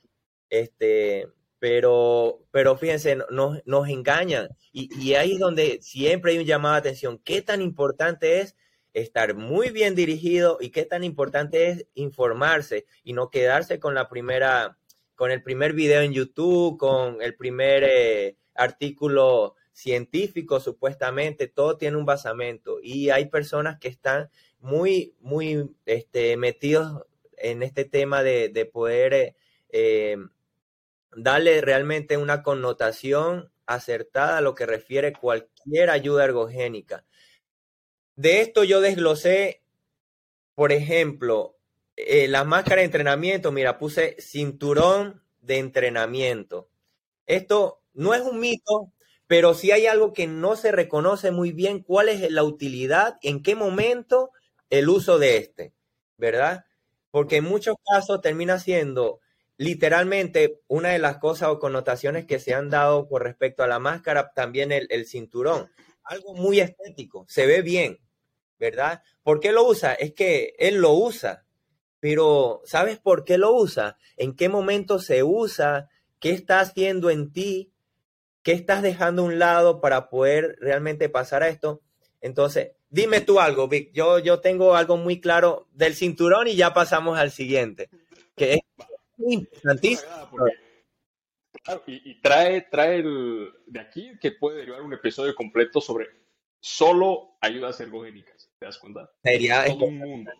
[0.49, 1.27] Este,
[1.59, 6.75] pero, pero fíjense, nos, nos engañan y, y ahí es donde siempre hay un llamado
[6.75, 7.19] de atención.
[7.19, 8.55] ¿Qué tan importante es
[8.93, 14.09] estar muy bien dirigido y qué tan importante es informarse y no quedarse con la
[14.09, 14.77] primera,
[15.15, 21.97] con el primer video en YouTube, con el primer eh, artículo científico supuestamente, todo tiene
[21.97, 24.29] un basamento y hay personas que están
[24.59, 27.05] muy, muy este, metidos
[27.37, 29.35] en este tema de, poder eh,
[29.71, 30.17] eh,
[31.15, 37.05] darle realmente una connotación acertada a lo que refiere cualquier ayuda ergogénica.
[38.15, 39.63] De esto yo desglosé,
[40.55, 41.57] por ejemplo,
[41.95, 46.69] eh, la máscara de entrenamiento, mira, puse cinturón de entrenamiento.
[47.25, 48.91] Esto no es un mito,
[49.31, 53.41] pero sí hay algo que no se reconoce muy bien cuál es la utilidad, en
[53.41, 54.31] qué momento
[54.69, 55.73] el uso de este,
[56.17, 56.65] ¿verdad?
[57.11, 59.21] Porque en muchos casos termina siendo
[59.55, 63.79] literalmente una de las cosas o connotaciones que se han dado con respecto a la
[63.79, 65.71] máscara, también el, el cinturón.
[66.03, 67.99] Algo muy estético, se ve bien,
[68.59, 69.01] ¿verdad?
[69.23, 69.93] ¿Por qué lo usa?
[69.93, 71.45] Es que él lo usa,
[72.01, 73.95] pero ¿sabes por qué lo usa?
[74.17, 75.87] ¿En qué momento se usa?
[76.19, 77.71] ¿Qué está haciendo en ti?
[78.43, 81.81] ¿Qué estás dejando a un lado para poder realmente pasar a esto?
[82.21, 83.91] Entonces, dime tú algo, Vic.
[83.93, 87.89] Yo, yo tengo algo muy claro del cinturón y ya pasamos al siguiente,
[88.35, 88.59] que es
[89.17, 90.11] importantísimo.
[91.87, 96.07] y, trae, trae el, de aquí que puede derivar un episodio completo sobre
[96.59, 98.51] solo ayudas ergogénicas.
[98.59, 99.11] ¿Te das cuenta?
[99.23, 100.31] Sería es todo un mundo.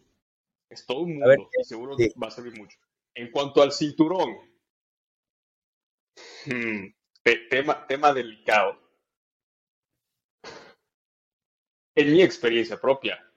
[0.69, 1.49] Es todo un mundo.
[1.59, 2.77] y seguro va a servir mucho.
[3.13, 4.29] En cuanto al cinturón,
[6.45, 6.85] hmm,
[7.23, 8.79] tema, tema delicado.
[11.95, 13.31] En mi experiencia propia,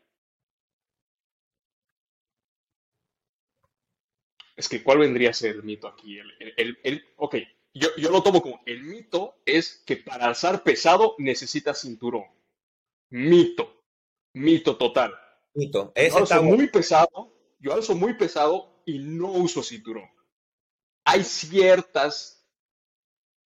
[4.57, 6.19] es que ¿cuál vendría a ser el mito aquí?
[6.19, 7.37] El, el, ok,
[7.75, 12.25] yo, yo, lo tomo como el mito es que para alzar pesado necesitas cinturón.
[13.11, 13.85] Mito,
[14.33, 15.15] mito total.
[15.55, 15.93] Mito.
[15.97, 20.09] yo alzo muy pesado, yo alzo muy pesado y no uso cinturón.
[21.05, 22.44] Hay ciertas,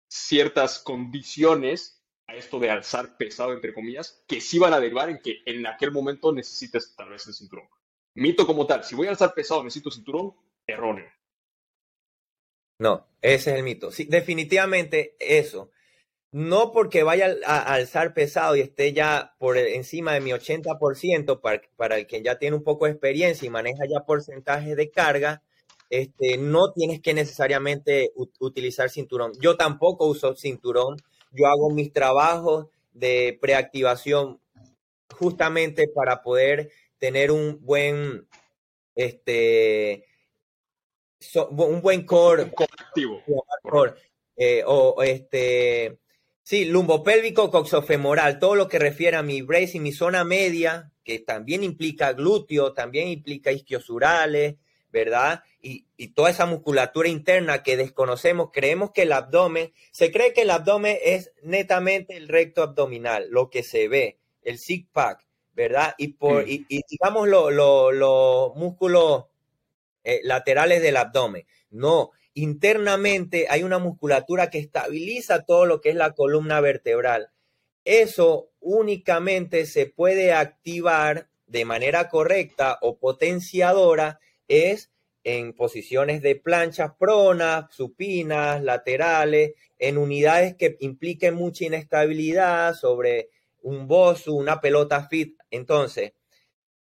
[0.09, 5.19] ciertas condiciones a esto de alzar pesado, entre comillas, que sí van a derivar en
[5.19, 7.69] que en aquel momento necesites tal vez el cinturón.
[8.15, 10.35] Mito como tal, si voy a alzar pesado necesito cinturón,
[10.67, 11.11] erróneo.
[12.79, 13.91] No, ese es el mito.
[13.91, 15.71] Sí, definitivamente eso.
[16.31, 21.63] No porque vaya a alzar pesado y esté ya por encima de mi 80%, para,
[21.77, 25.43] para el que ya tiene un poco de experiencia y maneja ya porcentajes de carga,
[25.91, 29.33] este, no tienes que necesariamente utilizar cinturón.
[29.41, 30.97] Yo tampoco uso cinturón.
[31.33, 34.41] Yo hago mis trabajos de preactivación
[35.15, 38.27] justamente para poder tener un buen,
[38.95, 40.05] este,
[41.51, 42.51] un buen core,
[43.63, 43.95] core
[44.37, 45.99] eh, o este
[46.49, 51.19] Sí, lumbopélvico coxofemoral, todo lo que refiere a mi brace y mi zona media, que
[51.19, 54.55] también implica glúteo, también implica isquiosurales,
[54.99, 55.43] ¿verdad?
[55.63, 60.43] Y, y, toda esa musculatura interna que desconocemos, creemos que el abdomen, se cree que
[60.43, 65.95] el abdomen es netamente el recto abdominal, lo que se ve, el six pack, ¿verdad?
[65.99, 69.27] Y, por, y, digamos los músculos
[70.05, 71.47] eh, laterales del abdomen.
[71.71, 77.31] No, internamente hay una musculatura que estabiliza todo lo que es la columna vertebral.
[77.85, 84.91] Eso únicamente se puede activar de manera correcta o potenciadora es
[85.25, 93.31] en posiciones de planchas pronas, supinas, laterales, en unidades que impliquen mucha inestabilidad sobre
[93.63, 95.39] un bosu, una pelota fit.
[95.51, 96.13] Entonces,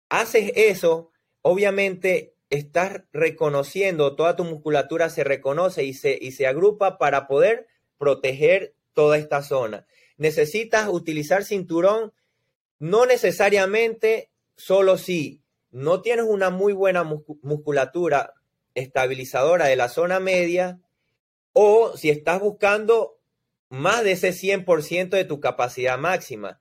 [0.09, 1.11] haces eso,
[1.42, 7.66] obviamente estás reconociendo, toda tu musculatura se reconoce y se, y se agrupa para poder
[7.98, 9.87] proteger toda esta zona.
[10.16, 12.12] Necesitas utilizar cinturón,
[12.79, 15.43] no necesariamente solo si
[15.74, 18.32] no tienes una muy buena musculatura
[18.76, 20.78] estabilizadora de la zona media
[21.52, 23.18] o si estás buscando
[23.70, 26.60] más de ese 100% de tu capacidad máxima.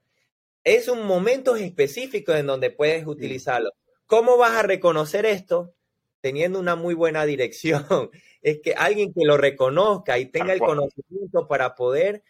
[0.64, 3.70] Es un momento específico en donde puedes utilizarlo.
[4.06, 5.72] ¿Cómo vas a reconocer esto?
[6.20, 7.86] Teniendo una muy buena dirección.
[8.42, 12.22] Es que alguien que lo reconozca y tenga el conocimiento para poder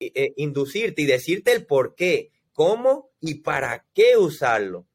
[0.00, 4.86] eh, eh, inducirte y decirte el por qué, cómo y para qué usarlo.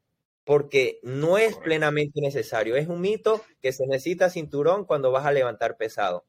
[0.46, 2.76] Porque no es plenamente necesario.
[2.76, 6.24] Es un mito que se necesita cinturón cuando vas a levantar pesado.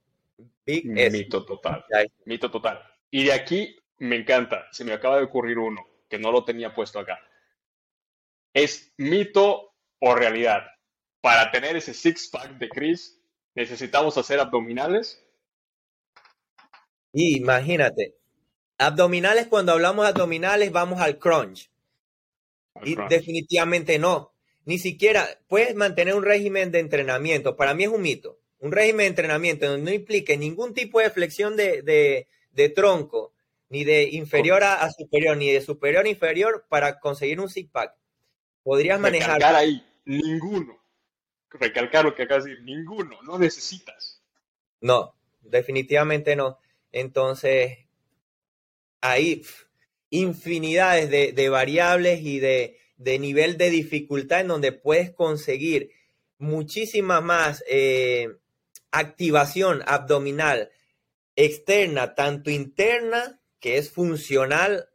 [0.66, 1.86] mito total.
[2.26, 2.82] Mito total.
[3.12, 4.66] Y de aquí me encanta.
[4.72, 7.20] Se me acaba de ocurrir uno que no lo tenía puesto acá.
[8.56, 10.64] Es mito o realidad.
[11.22, 13.22] Para tener ese six-pack de Chris,
[13.54, 15.24] necesitamos hacer abdominales.
[17.14, 18.16] Y imagínate,
[18.80, 21.70] abdominales, cuando hablamos de abdominales, vamos al crunch.
[22.84, 24.34] Y definitivamente no.
[24.66, 27.56] Ni siquiera puedes mantener un régimen de entrenamiento.
[27.56, 28.40] Para mí es un mito.
[28.60, 33.34] Un régimen de entrenamiento donde no implique ningún tipo de flexión de, de, de tronco,
[33.70, 37.94] ni de inferior a, superior, ni de superior a inferior para conseguir un six pack.
[38.64, 39.44] Podrías manejar.
[39.44, 40.78] Ahí, ninguno.
[41.50, 44.22] Recalcar lo que acabas de decir, ninguno, no necesitas.
[44.82, 46.60] No, definitivamente no.
[46.92, 47.78] Entonces,
[49.02, 49.44] ahí,
[50.10, 52.78] infinidades de, variables y de,
[53.20, 55.92] nivel de dificultad en donde puedes conseguir
[56.38, 58.38] muchísima más eh,
[58.92, 60.72] activación abdominal
[61.38, 64.90] externa, tanto interna, que es funcional,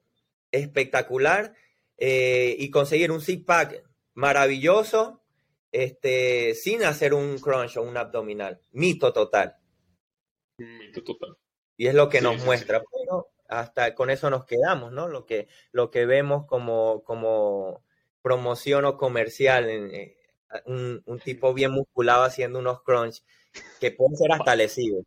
[0.50, 1.54] espectacular,
[1.96, 3.82] eh, y conseguir un six pack
[4.14, 5.22] maravilloso,
[5.70, 8.60] este, sin hacer un crunch o un abdominal.
[8.72, 9.56] Mito total.
[10.58, 11.36] Mito total.
[11.76, 12.82] Y es lo que nos muestra.
[12.92, 15.09] Pero hasta con eso nos quedamos, ¿no?
[15.09, 17.84] Lo que, lo que vemos como, como
[18.22, 20.16] promoción o comercial, en, eh,
[20.66, 23.22] un, un, tipo bien musculado haciendo unos crunch
[23.80, 25.05] que pueden ser hasta lesivos.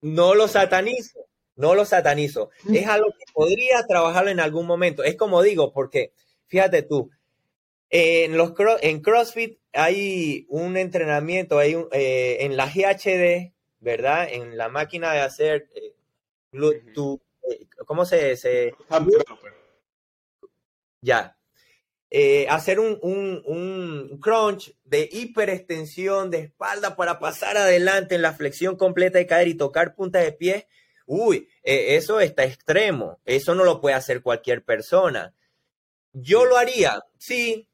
[0.00, 1.20] No lo satanizo,
[1.56, 2.50] no lo satanizo.
[2.72, 5.04] Es algo que podría trabajarlo en algún momento.
[5.04, 6.12] Es como digo, porque
[6.46, 7.10] fíjate tú,
[7.90, 14.28] en, los, en CrossFit hay un entrenamiento, hay un, eh, en la GHD, ¿verdad?
[14.30, 15.94] En la máquina de hacer eh,
[16.52, 16.92] eh,
[17.86, 18.74] ¿cómo se, se...
[21.00, 21.36] Ya.
[22.48, 28.76] hacer un, un, un, crunch de hiperextensión de espalda para pasar adelante en la flexión
[28.76, 30.68] completa de caer y tocar punta de pie.
[31.06, 33.20] Uy, eso está extremo.
[33.24, 35.34] Eso no lo puede hacer cualquier persona.
[36.12, 37.68] Yo lo haría, sí,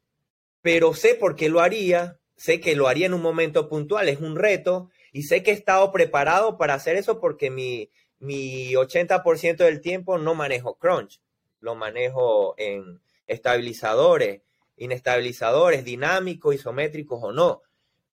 [0.63, 4.21] pero sé por qué lo haría, sé que lo haría en un momento puntual, es
[4.21, 7.91] un reto, y sé que he estado preparado para hacer eso porque mi,
[8.21, 11.21] mi 80% del tiempo no manejo crunch,
[11.61, 14.43] lo manejo en estabilizadores,
[14.77, 17.63] inestabilizadores, dinámicos, isométricos o no.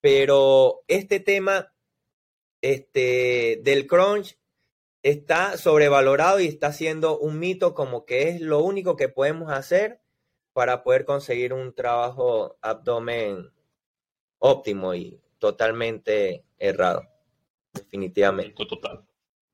[0.01, 1.73] Pero este tema
[2.61, 4.37] este, del crunch
[5.03, 10.01] está sobrevalorado y está siendo un mito como que es lo único que podemos hacer
[10.53, 13.51] para poder conseguir un trabajo abdomen
[14.39, 17.03] óptimo y totalmente errado.
[17.73, 18.55] Definitivamente.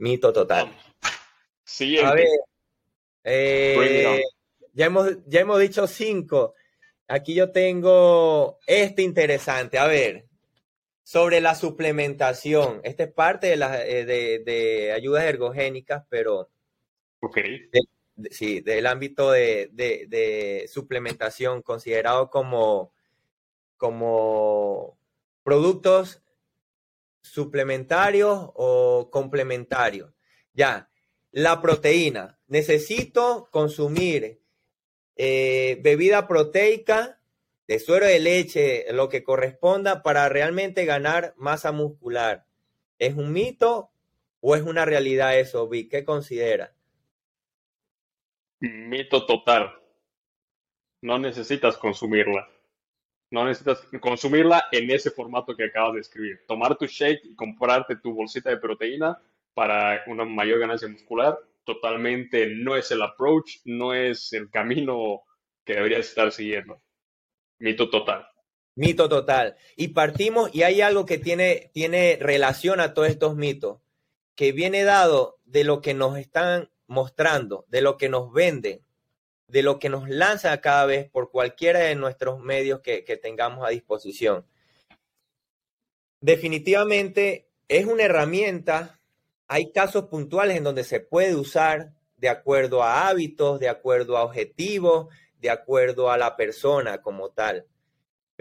[0.01, 0.75] Mito total.
[1.63, 1.97] Sí.
[1.97, 2.27] A ver,
[3.23, 4.21] eh,
[4.73, 6.55] ya, hemos, ya hemos dicho cinco.
[7.07, 9.77] Aquí yo tengo este interesante.
[9.77, 10.25] A ver,
[11.03, 12.81] sobre la suplementación.
[12.83, 16.49] Esta es parte de, la, eh, de, ayudas ergogénicas, pero
[17.19, 17.69] okay
[18.29, 22.93] sí, del ámbito de, suplementación considerado como,
[23.77, 24.97] como
[25.43, 26.20] productos
[27.22, 30.13] suplementarios o complementarios.
[30.53, 30.89] Ya,
[31.32, 32.39] la proteína.
[32.47, 34.41] Necesito consumir
[35.15, 37.22] eh, bebida proteica
[37.67, 42.45] de suero de leche, lo que corresponda para realmente ganar masa muscular.
[42.99, 43.91] ¿Es un mito
[44.41, 45.89] o es una realidad eso, Vic?
[45.89, 46.74] ¿Qué considera?
[48.59, 49.72] Mito total.
[51.01, 52.49] No necesitas consumirla.
[53.32, 56.41] No necesitas consumirla en ese formato que acabas de escribir.
[56.47, 59.17] Tomar tu shake y comprarte tu bolsita de proteína
[59.53, 65.23] para una mayor ganancia muscular, totalmente no es el approach, no es el camino
[65.65, 66.82] que deberías estar siguiendo.
[67.59, 68.27] Mito total.
[68.75, 69.55] Mito total.
[69.75, 73.79] Y partimos, y hay algo que tiene, tiene relación a todos estos mitos,
[74.36, 78.82] que viene dado de lo que nos están mostrando, de lo que nos venden,
[79.51, 83.69] de lo que nos lanza cada vez por cualquiera de nuestros medios que, tengamos a
[83.69, 84.45] disposición.
[86.21, 88.99] Definitivamente es una herramienta,
[89.47, 94.23] hay casos puntuales en donde se puede usar de acuerdo a hábitos, de acuerdo a
[94.23, 95.07] objetivos,
[95.39, 97.65] de acuerdo a la persona como tal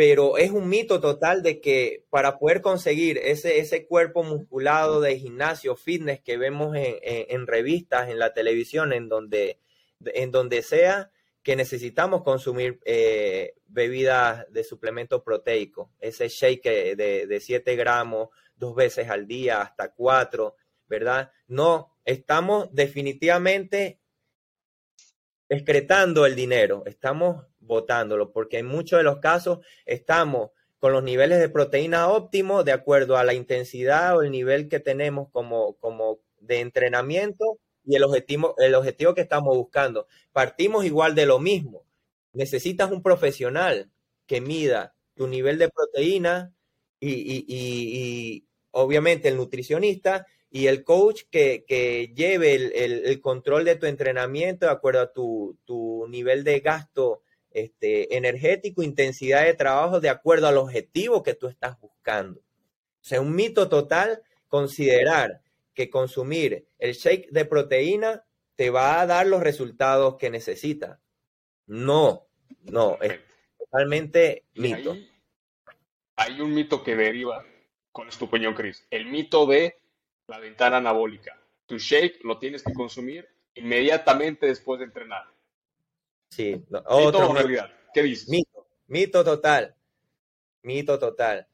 [0.00, 5.18] pero es un mito total de que para poder conseguir ese, ese cuerpo musculado de
[5.18, 9.58] gimnasio, fitness que vemos en, revistas, en la televisión, en donde,
[10.04, 11.10] en donde sea,
[11.42, 18.74] que necesitamos consumir eh, bebidas de suplemento proteico, ese shake de, de 7 gramos dos
[18.74, 20.54] veces al día, hasta 4,
[20.86, 21.30] ¿verdad?
[21.46, 24.00] No, estamos definitivamente
[25.48, 31.38] excretando el dinero, estamos botándolo, porque en muchos de los casos estamos con los niveles
[31.38, 36.20] de proteína óptimos de acuerdo a la intensidad o el nivel que tenemos como, como
[36.38, 40.06] de entrenamiento y el objetivo, el objetivo que estamos buscando.
[40.32, 41.84] Partimos igual de lo mismo.
[42.32, 43.90] Necesitas un profesional
[44.26, 46.52] que mida tu nivel de proteína
[47.00, 54.66] y, y obviamente el nutricionista y el coach que, lleve el, control de tu entrenamiento
[54.66, 57.22] de acuerdo a tu, nivel de gasto
[57.52, 62.40] este, energético, intensidad de trabajo, de acuerdo al objetivo que tú estás buscando.
[62.40, 65.40] O sea, un mito total considerar
[65.74, 68.24] que consumir el shake de proteína
[68.56, 71.00] te va a dar los resultados que necesita.
[71.66, 72.28] No,
[72.64, 73.20] no, es
[73.58, 74.96] totalmente mito.
[76.16, 77.44] hay un mito que deriva,
[77.92, 78.86] con es tu opinión, Chris?
[78.90, 79.80] El mito de
[80.26, 81.40] la ventana anabólica.
[81.66, 85.24] Tu shake lo tienes que consumir inmediatamente después de entrenar.
[86.30, 87.72] Sí, otra realidad.
[87.92, 88.28] ¿Qué dices?
[88.28, 89.74] Mito, mito total.
[90.62, 91.48] Mito total.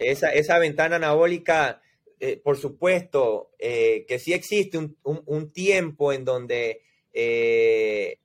[0.00, 1.82] Esa, esa ventana anabólica,
[2.24, 8.20] eh, por supuesto, eh, que sí existe un, tiempo en donde eh,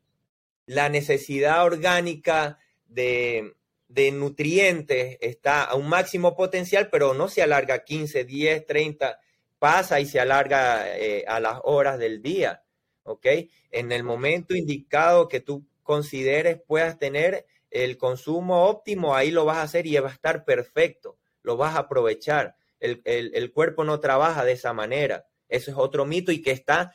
[0.68, 3.56] la necesidad orgánica de,
[3.88, 9.20] de, nutrientes está a un máximo potencial, pero no se alarga 15, 10, 30,
[9.58, 10.86] pasa y se alarga
[11.26, 12.62] a las horas del día.
[13.02, 13.26] ¿Ok?
[13.72, 19.58] En el momento indicado que tú consideres puedas tener el consumo óptimo, ahí lo vas
[19.58, 22.58] a hacer y va a estar perfecto, lo vas a aprovechar.
[22.80, 25.28] El, cuerpo no trabaja de esa manera.
[25.49, 26.93] Eso es otro mito y que está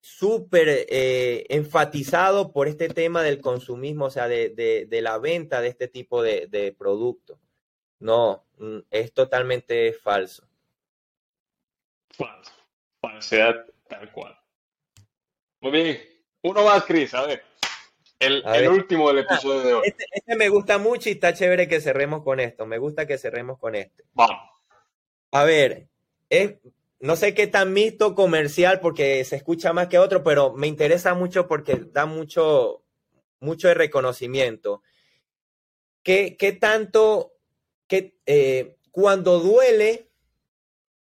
[0.00, 5.88] súper eh, enfatizado por este tema del consumismo, o sea, de, la venta de este
[5.88, 7.38] tipo de, de productos.
[7.98, 10.48] No, mm, es totalmente falso.
[12.10, 12.52] Falso.
[13.00, 14.38] Falsedad tal cual.
[15.60, 16.02] Muy bien.
[16.42, 17.44] Uno más, Cris, a ver.
[18.18, 19.82] El, último del episodio de hoy.
[19.84, 22.66] Este, este, me gusta mucho y está chévere que cerremos con esto.
[22.66, 24.04] Me gusta que cerremos con este.
[24.12, 24.36] Vamos.
[25.32, 25.88] A ver,
[26.28, 26.54] es,
[27.00, 31.14] no sé qué tan mito comercial porque se escucha más que otro, pero me interesa
[31.14, 32.84] mucho porque da mucho,
[33.40, 34.82] mucho de reconocimiento.
[36.04, 37.32] ¿Qué, qué tanto,
[37.88, 40.10] que eh, cuando duele,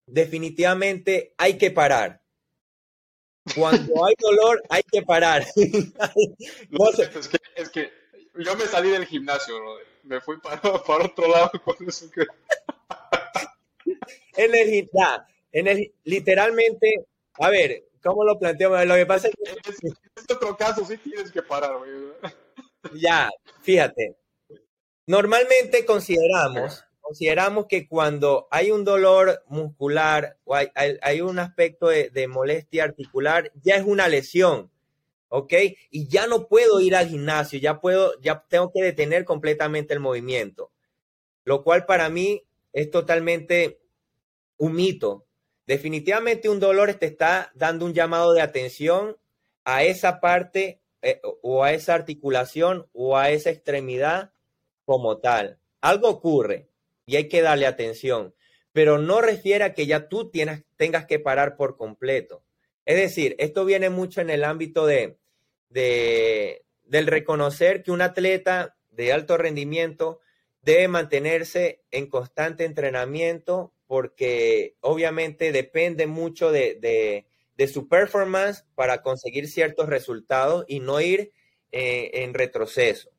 [0.06, 2.20] definitivamente hay que parar?
[3.54, 5.46] Cuando hay dolor, hay que parar.
[5.56, 7.92] es, que,
[8.34, 9.54] yo me salí del gimnasio,
[10.02, 12.10] me fui para, otro lado con eso en
[14.36, 14.54] el,
[15.52, 17.06] en el, literalmente,
[17.38, 18.84] a ver, ¿cómo lo planteamos?
[18.86, 19.50] Lo que pasa es que...
[19.84, 21.72] En este otro caso sí tienes que parar,
[22.94, 23.30] Ya,
[23.62, 24.16] fíjate.
[25.06, 32.82] Normalmente consideramos consideramos que cuando hay un dolor muscular o hay, un aspecto de, molestia
[32.82, 34.72] articular, ya es una lesión,
[35.28, 35.52] ¿ok?
[35.90, 40.00] Y ya no puedo ir al gimnasio, ya puedo, ya tengo que detener completamente el
[40.00, 40.72] movimiento,
[41.44, 42.42] lo cual para mí
[42.72, 43.78] es totalmente
[44.58, 45.26] un mito.
[45.66, 49.16] Definitivamente un dolor te está dando un llamado de atención
[49.64, 54.32] a esa parte eh, o a esa articulación o a esa extremidad
[54.84, 55.58] como tal.
[55.80, 56.68] Algo ocurre
[57.04, 58.34] y hay que darle atención,
[58.72, 62.44] pero no refiere a que ya tú tienes, tengas que parar por completo.
[62.84, 65.18] Es decir, esto viene mucho en el ámbito de,
[65.68, 70.20] de, del reconocer que un atleta de alto rendimiento
[70.62, 76.78] debe mantenerse en constante entrenamiento porque obviamente depende mucho de,
[77.56, 81.32] de, su performance para conseguir ciertos resultados y no ir
[81.72, 83.10] eh, en retroceso.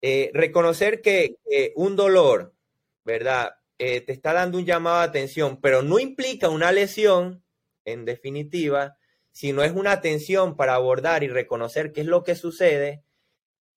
[0.00, 1.36] Eh, reconocer que
[1.74, 2.54] un dolor
[3.08, 3.56] ¿verdad?
[3.78, 7.42] Eh, te está dando un llamado de atención, pero no implica una lesión,
[7.86, 8.98] en definitiva,
[9.32, 13.02] sino es una atención para abordar y reconocer qué es lo que sucede,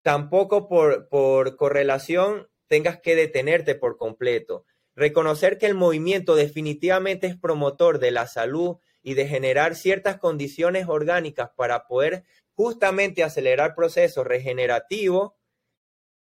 [0.02, 4.66] tampoco por, por correlación tengas que detenerte por completo.
[5.02, 10.86] Reconocer que el movimiento definitivamente es promotor de la salud y de generar ciertas condiciones
[10.88, 12.24] orgánicas para poder
[12.54, 15.32] justamente acelerar procesos regenerativos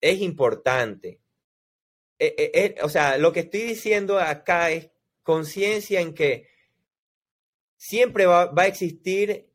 [0.01, 1.20] es importante.
[2.18, 4.89] Eh, eh, eh, o sea, lo que estoy diciendo acá es
[5.22, 6.49] conciencia en que
[7.76, 9.51] siempre va, a existir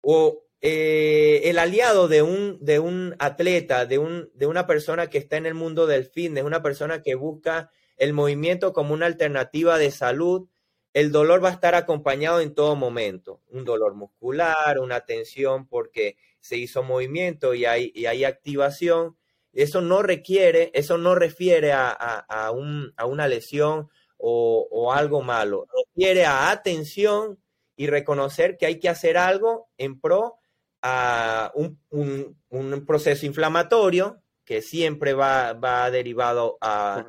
[0.00, 5.36] o el aliado de un, de un atleta, de, un, de una persona que está
[5.36, 7.70] en el mundo del fitness, una persona que busca
[8.00, 10.48] el movimiento como una alternativa de salud,
[10.94, 13.42] el dolor va a estar acompañado en todo momento.
[13.48, 19.18] Un dolor muscular, una tensión porque se hizo movimiento y hay, y hay activación,
[19.52, 25.66] eso no requiere, eso no refiere a, una lesión o, algo malo.
[25.94, 27.38] Refiere a atención
[27.76, 30.38] y reconocer que hay que hacer algo en pro
[30.80, 37.04] a un, proceso inflamatorio que siempre va, va derivado a,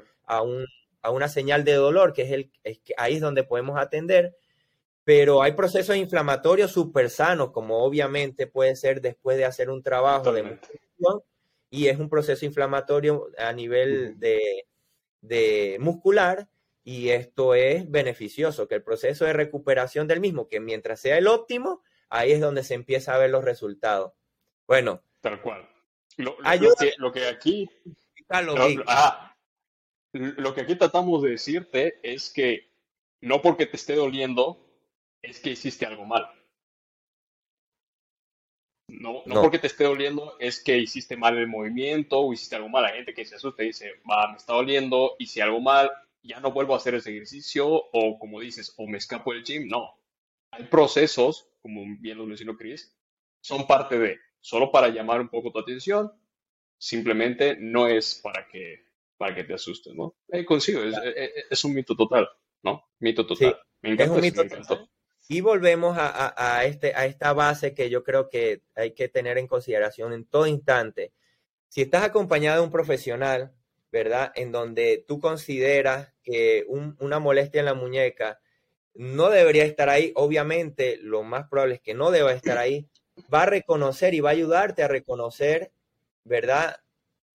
[1.09, 2.51] una señal de dolor, que es el
[2.83, 4.37] que ahí es donde podemos atender.
[5.03, 10.31] Pero hay procesos inflamatorios súper sanos, como obviamente puede ser después de hacer un trabajo
[10.31, 11.23] de musculación,
[11.71, 16.49] y es un proceso inflamatorio a nivel de, muscular
[16.83, 21.27] y esto es beneficioso, que el proceso de recuperación del mismo, que mientras sea el
[21.27, 24.13] óptimo, ahí es donde se empieza a ver los resultados.
[24.67, 25.03] Bueno.
[25.21, 25.67] Tal cual.
[26.17, 26.35] Lo,
[27.11, 27.69] que, aquí...
[28.43, 28.55] lo
[30.11, 32.69] que aquí tratamos de decirte es que
[33.21, 34.67] no porque te esté doliendo
[35.21, 36.29] es que hiciste algo mal.
[38.87, 42.69] No, no, porque te esté doliendo, es que hiciste mal el movimiento o hiciste algo
[42.69, 42.83] mal.
[42.83, 45.89] La gente que se asusta y dice, va, me está doliendo, y si algo mal,
[46.21, 49.67] ya no vuelvo a hacer ese ejercicio, o como dices, o me escapo del gym.
[49.67, 49.95] No.
[50.51, 52.93] Hay procesos, como bien lo mencionó Chris,
[53.41, 56.11] son parte de, solo para llamar un poco tu atención,
[56.77, 58.85] simplemente no es para que,
[59.21, 60.15] para que te asustes, ¿no?
[60.29, 62.27] Eh, consigo, es, un mito total,
[62.63, 62.87] ¿no?
[62.97, 63.55] Mito total.
[63.83, 64.89] me encanta,
[65.29, 69.37] Y volvemos a, a, este, a esta base que yo creo que hay que tener
[69.37, 71.13] en consideración en todo instante.
[71.67, 73.53] Si estás acompañado de un profesional,
[73.91, 74.31] ¿verdad?
[74.33, 78.41] En donde tú consideras que una molestia en la muñeca
[78.95, 82.89] no debería estar ahí, obviamente lo más probable es que no deba estar ahí,
[83.31, 85.71] va a reconocer y va a ayudarte a reconocer,
[86.23, 86.77] ¿verdad?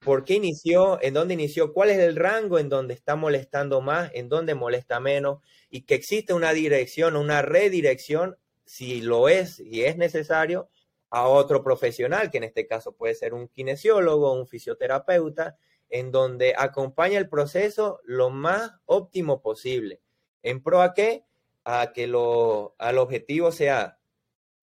[0.07, 1.02] ¿Por qué inició?
[1.02, 1.72] ¿En dónde inició?
[1.72, 4.09] ¿Cuál es el rango en donde está molestando más?
[4.14, 5.40] ¿En dónde molesta menos?
[5.68, 10.68] Y que existe una dirección, una redirección, si lo es y es necesario,
[11.11, 15.57] a otro profesional, que en este caso puede ser un kinesiólogo, un fisioterapeuta,
[15.88, 20.02] en donde acompaña el proceso lo más óptimo posible.
[20.44, 21.24] ¿En pro a qué?
[21.64, 23.98] A que lo, al objetivo sea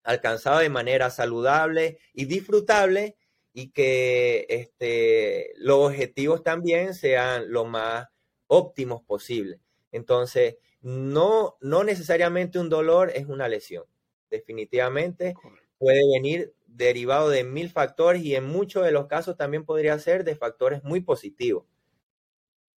[0.04, 3.18] alcanzado de manera saludable y disfrutable
[3.54, 8.08] y que este, los objetivos también sean lo más
[8.48, 9.60] óptimos posible.
[9.92, 13.86] Entonces, no, no necesariamente un dolor es una lesión.
[14.30, 15.36] Definitivamente
[15.78, 20.24] puede venir derivado de mil factores y en muchos de los casos también podría ser
[20.24, 21.66] de factores muy positivos.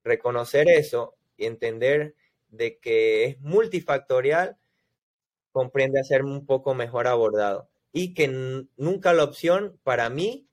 [0.04, 2.14] Reconocer eso y entender
[2.48, 4.58] de que es multifactorial
[5.50, 8.28] comprende a ser un poco mejor abordado y que
[8.76, 10.46] nunca la opción para mí,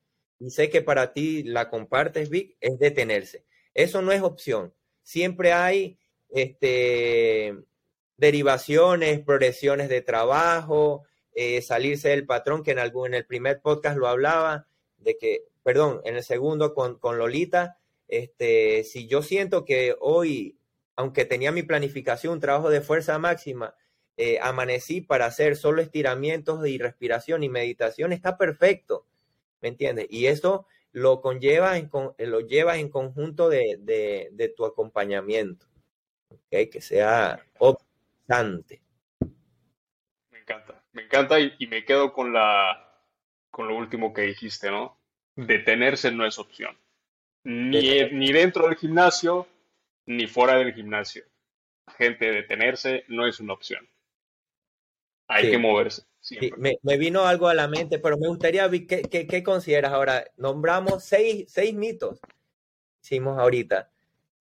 [0.43, 3.45] y sé que para ti la compartes, Vic, es detenerse.
[3.73, 4.73] Eso no es opción.
[5.01, 5.97] Siempre hay
[6.29, 7.55] este,
[8.17, 13.97] derivaciones, progresiones de trabajo, eh, salirse del patrón, que en, algún, en el primer podcast
[13.97, 14.67] lo hablaba,
[14.97, 17.77] de que, perdón, en el segundo con, con Lolita,
[18.09, 20.57] este, si yo siento que hoy,
[20.97, 23.75] aunque tenía mi planificación, trabajo de fuerza máxima,
[24.17, 29.05] eh, amanecí para hacer solo estiramientos y respiración y meditación, está perfecto,
[29.63, 30.07] ¿me entiendes?
[30.09, 35.65] Y eso lo conlleva, en, lo llevas en conjunto de, de, tu acompañamiento,
[36.27, 36.69] ¿okay?
[36.69, 38.81] que sea optante.
[40.29, 43.01] Me encanta, me encanta y, y, me quedo con, la,
[43.49, 44.99] con lo último que dijiste, ¿no?
[45.35, 46.77] Detenerse no es opción,
[47.45, 49.47] ni, ni dentro del gimnasio,
[50.05, 51.23] ni fuera del gimnasio.
[51.97, 53.89] Gente, detenerse no es una opción.
[55.27, 56.03] Hay que moverse.
[56.57, 60.25] Me, vino algo a la mente, pero me gustaría, ¿qué, qué, consideras ahora?
[60.37, 62.19] Nombramos seis, seis mitos,
[63.01, 63.91] hicimos ahorita.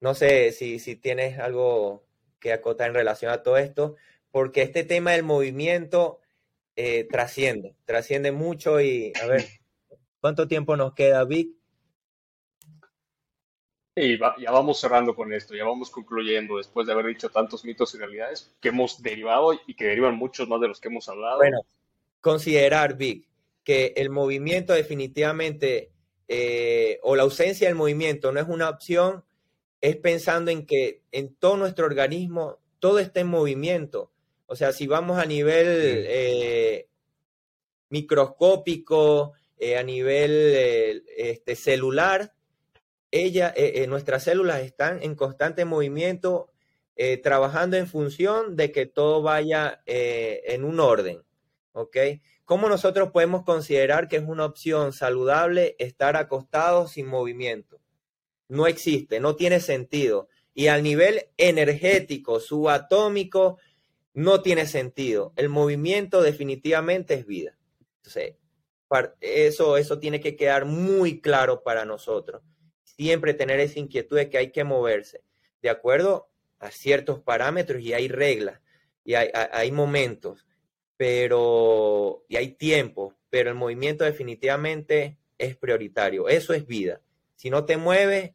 [0.01, 2.05] No sé si, si tienes algo
[2.39, 3.97] que acotar en relación a todo esto,
[4.31, 6.21] porque este tema del movimiento
[6.77, 9.45] eh, trasciende, trasciende mucho y a ver,
[10.21, 11.62] ¿cuánto tiempo nos queda, Vic?
[13.95, 17.95] Y ya vamos cerrando con esto, ya vamos concluyendo después de haber dicho tantos mitos
[17.95, 21.37] y realidades que hemos derivado y que derivan muchos más de los que hemos hablado.
[21.37, 21.61] Bueno,
[22.23, 23.29] considerar, Vic,
[23.63, 25.91] que el movimiento definitivamente,
[26.27, 29.25] eh, o la ausencia del movimiento no es una opción,
[29.83, 34.11] es pensando en que en todo nuestro organismo todo está en movimiento.
[34.47, 35.67] O sea, si vamos a nivel
[36.09, 36.87] eh,
[37.91, 42.32] microscópico, eh, a nivel este, celular,
[43.13, 46.51] ella, eh, eh, nuestras células están en constante movimiento,
[46.97, 51.23] eh, trabajando en función de que todo vaya en un orden.
[51.73, 51.97] ¿Ok?
[52.45, 57.81] ¿Cómo nosotros podemos considerar que es una opción saludable estar acostado sin movimiento?
[58.49, 60.29] No existe, no tiene sentido.
[60.55, 63.59] Y al nivel energético, subatómico,
[64.13, 65.33] no tiene sentido.
[65.37, 67.57] El movimiento definitivamente es vida.
[67.97, 68.37] Entonces,
[69.21, 72.43] eso, eso tiene que quedar muy claro para nosotros
[72.97, 75.23] siempre tener esa inquietud de que hay que moverse
[75.61, 76.29] de acuerdo
[76.59, 78.61] a ciertos parámetros y hay reglas
[79.05, 80.47] y hay, momentos,
[80.97, 86.29] pero y hay tiempo, pero el movimiento definitivamente es prioritario.
[86.29, 87.01] Eso es vida.
[87.35, 88.33] Si no te mueves,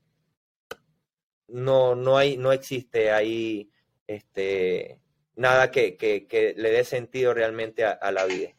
[1.47, 3.71] no, no hay, no existe ahí
[4.07, 4.99] este,
[5.35, 8.49] nada que, que, le dé sentido realmente a la vida.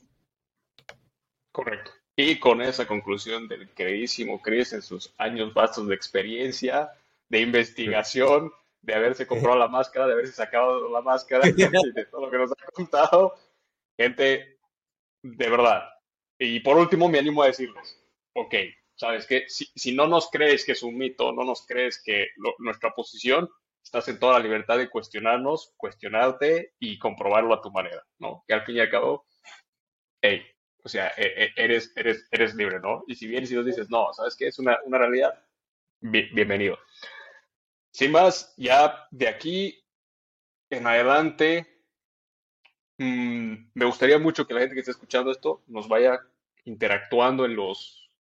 [1.53, 1.98] Correcto.
[2.21, 6.91] Y con esa conclusión del queridísimo Chris en sus años vastos de experiencia,
[7.29, 8.51] de investigación,
[8.83, 12.39] de haberse comprado la máscara, de haberse sacado la máscara, y de todo lo que
[12.39, 13.37] nos ha contado,
[13.97, 14.59] gente,
[15.23, 15.85] de verdad.
[16.41, 18.03] Y por último, me animo a decirles,
[18.35, 18.53] ok,
[18.97, 19.45] ¿sabes qué?
[19.47, 23.49] Si, no nos crees que es un mito, no nos crees que nuestra posición,
[23.81, 28.43] estás en toda la libertad de cuestionarnos, cuestionarte y comprobarlo a tu manera, ¿no?
[28.49, 29.25] Que al fin y al cabo,
[30.21, 30.43] hey,
[30.89, 33.05] o sea, e, e, eres, eres, eres libre, ¿no?
[33.07, 34.47] Y si vienes y nos dices, no, ¿sabes qué?
[34.47, 35.39] Es una, una realidad,
[36.01, 36.79] bienvenido.
[37.91, 39.85] Sin más, ya de aquí
[40.71, 41.67] en adelante,
[42.97, 46.21] mm, me gustaría mucho que la gente que esté escuchando esto nos vaya
[46.65, 48.11] interactuando en los,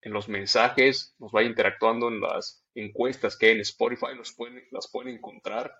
[0.00, 4.66] en los mensajes, nos vaya interactuando en las encuestas que hay en Spotify, nos pueden,
[4.70, 5.70] las pueden encontrar.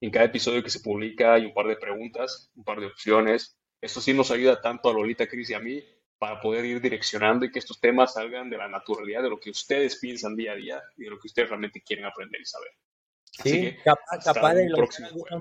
[0.00, 3.59] En cada episodio que se publica hay un par de preguntas, un par de opciones.
[3.80, 5.82] Esto sí nos ayuda tanto a Lolita, Cris y a mí
[6.18, 9.50] para poder ir direccionando y que estos temas salgan de la naturalidad, de lo que
[9.50, 12.72] ustedes piensan día a día y de lo que ustedes realmente quieren aprender y saber.
[13.42, 14.88] Sí, capaz, de los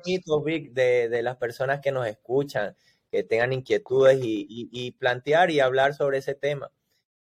[0.05, 2.77] mitos, Vic, de, de, las personas que nos escuchan,
[3.11, 6.71] que tengan inquietudes y, y, plantear y hablar sobre ese tema,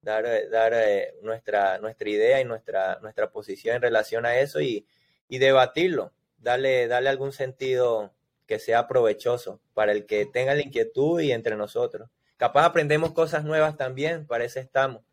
[0.01, 4.85] dar, dar eh, nuestra, nuestra idea y nuestra, nuestra posición en relación a eso y,
[5.27, 8.13] y debatirlo, darle, darle algún sentido
[8.47, 12.09] que sea provechoso para el que tenga la inquietud y entre nosotros.
[12.37, 15.03] Capaz aprendemos cosas nuevas también, para eso estamos.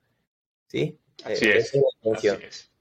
[0.68, 0.98] ¿Sí?
[1.24, 1.72] Así, eh, es,
[2.12, 2.72] así es.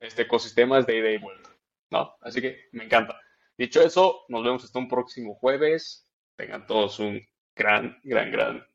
[0.00, 1.48] Este ecosistema es de ida y vuelta.
[1.90, 2.16] ¿no?
[2.20, 3.20] Así que me encanta.
[3.56, 6.06] Dicho eso, nos vemos hasta un próximo jueves.
[6.36, 7.20] Tengan todos un
[7.54, 8.66] gran, gran, gran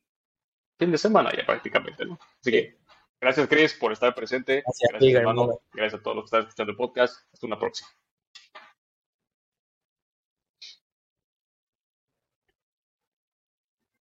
[0.77, 2.19] fin de semana ya prácticamente, ¿no?
[2.41, 2.77] Así que
[3.21, 4.63] gracias, Chris, por estar presente.
[4.65, 5.61] Gracias, gracias hermano.
[5.71, 7.25] Gracias a todos los que están escuchando el podcast.
[7.31, 7.89] Hasta una próxima.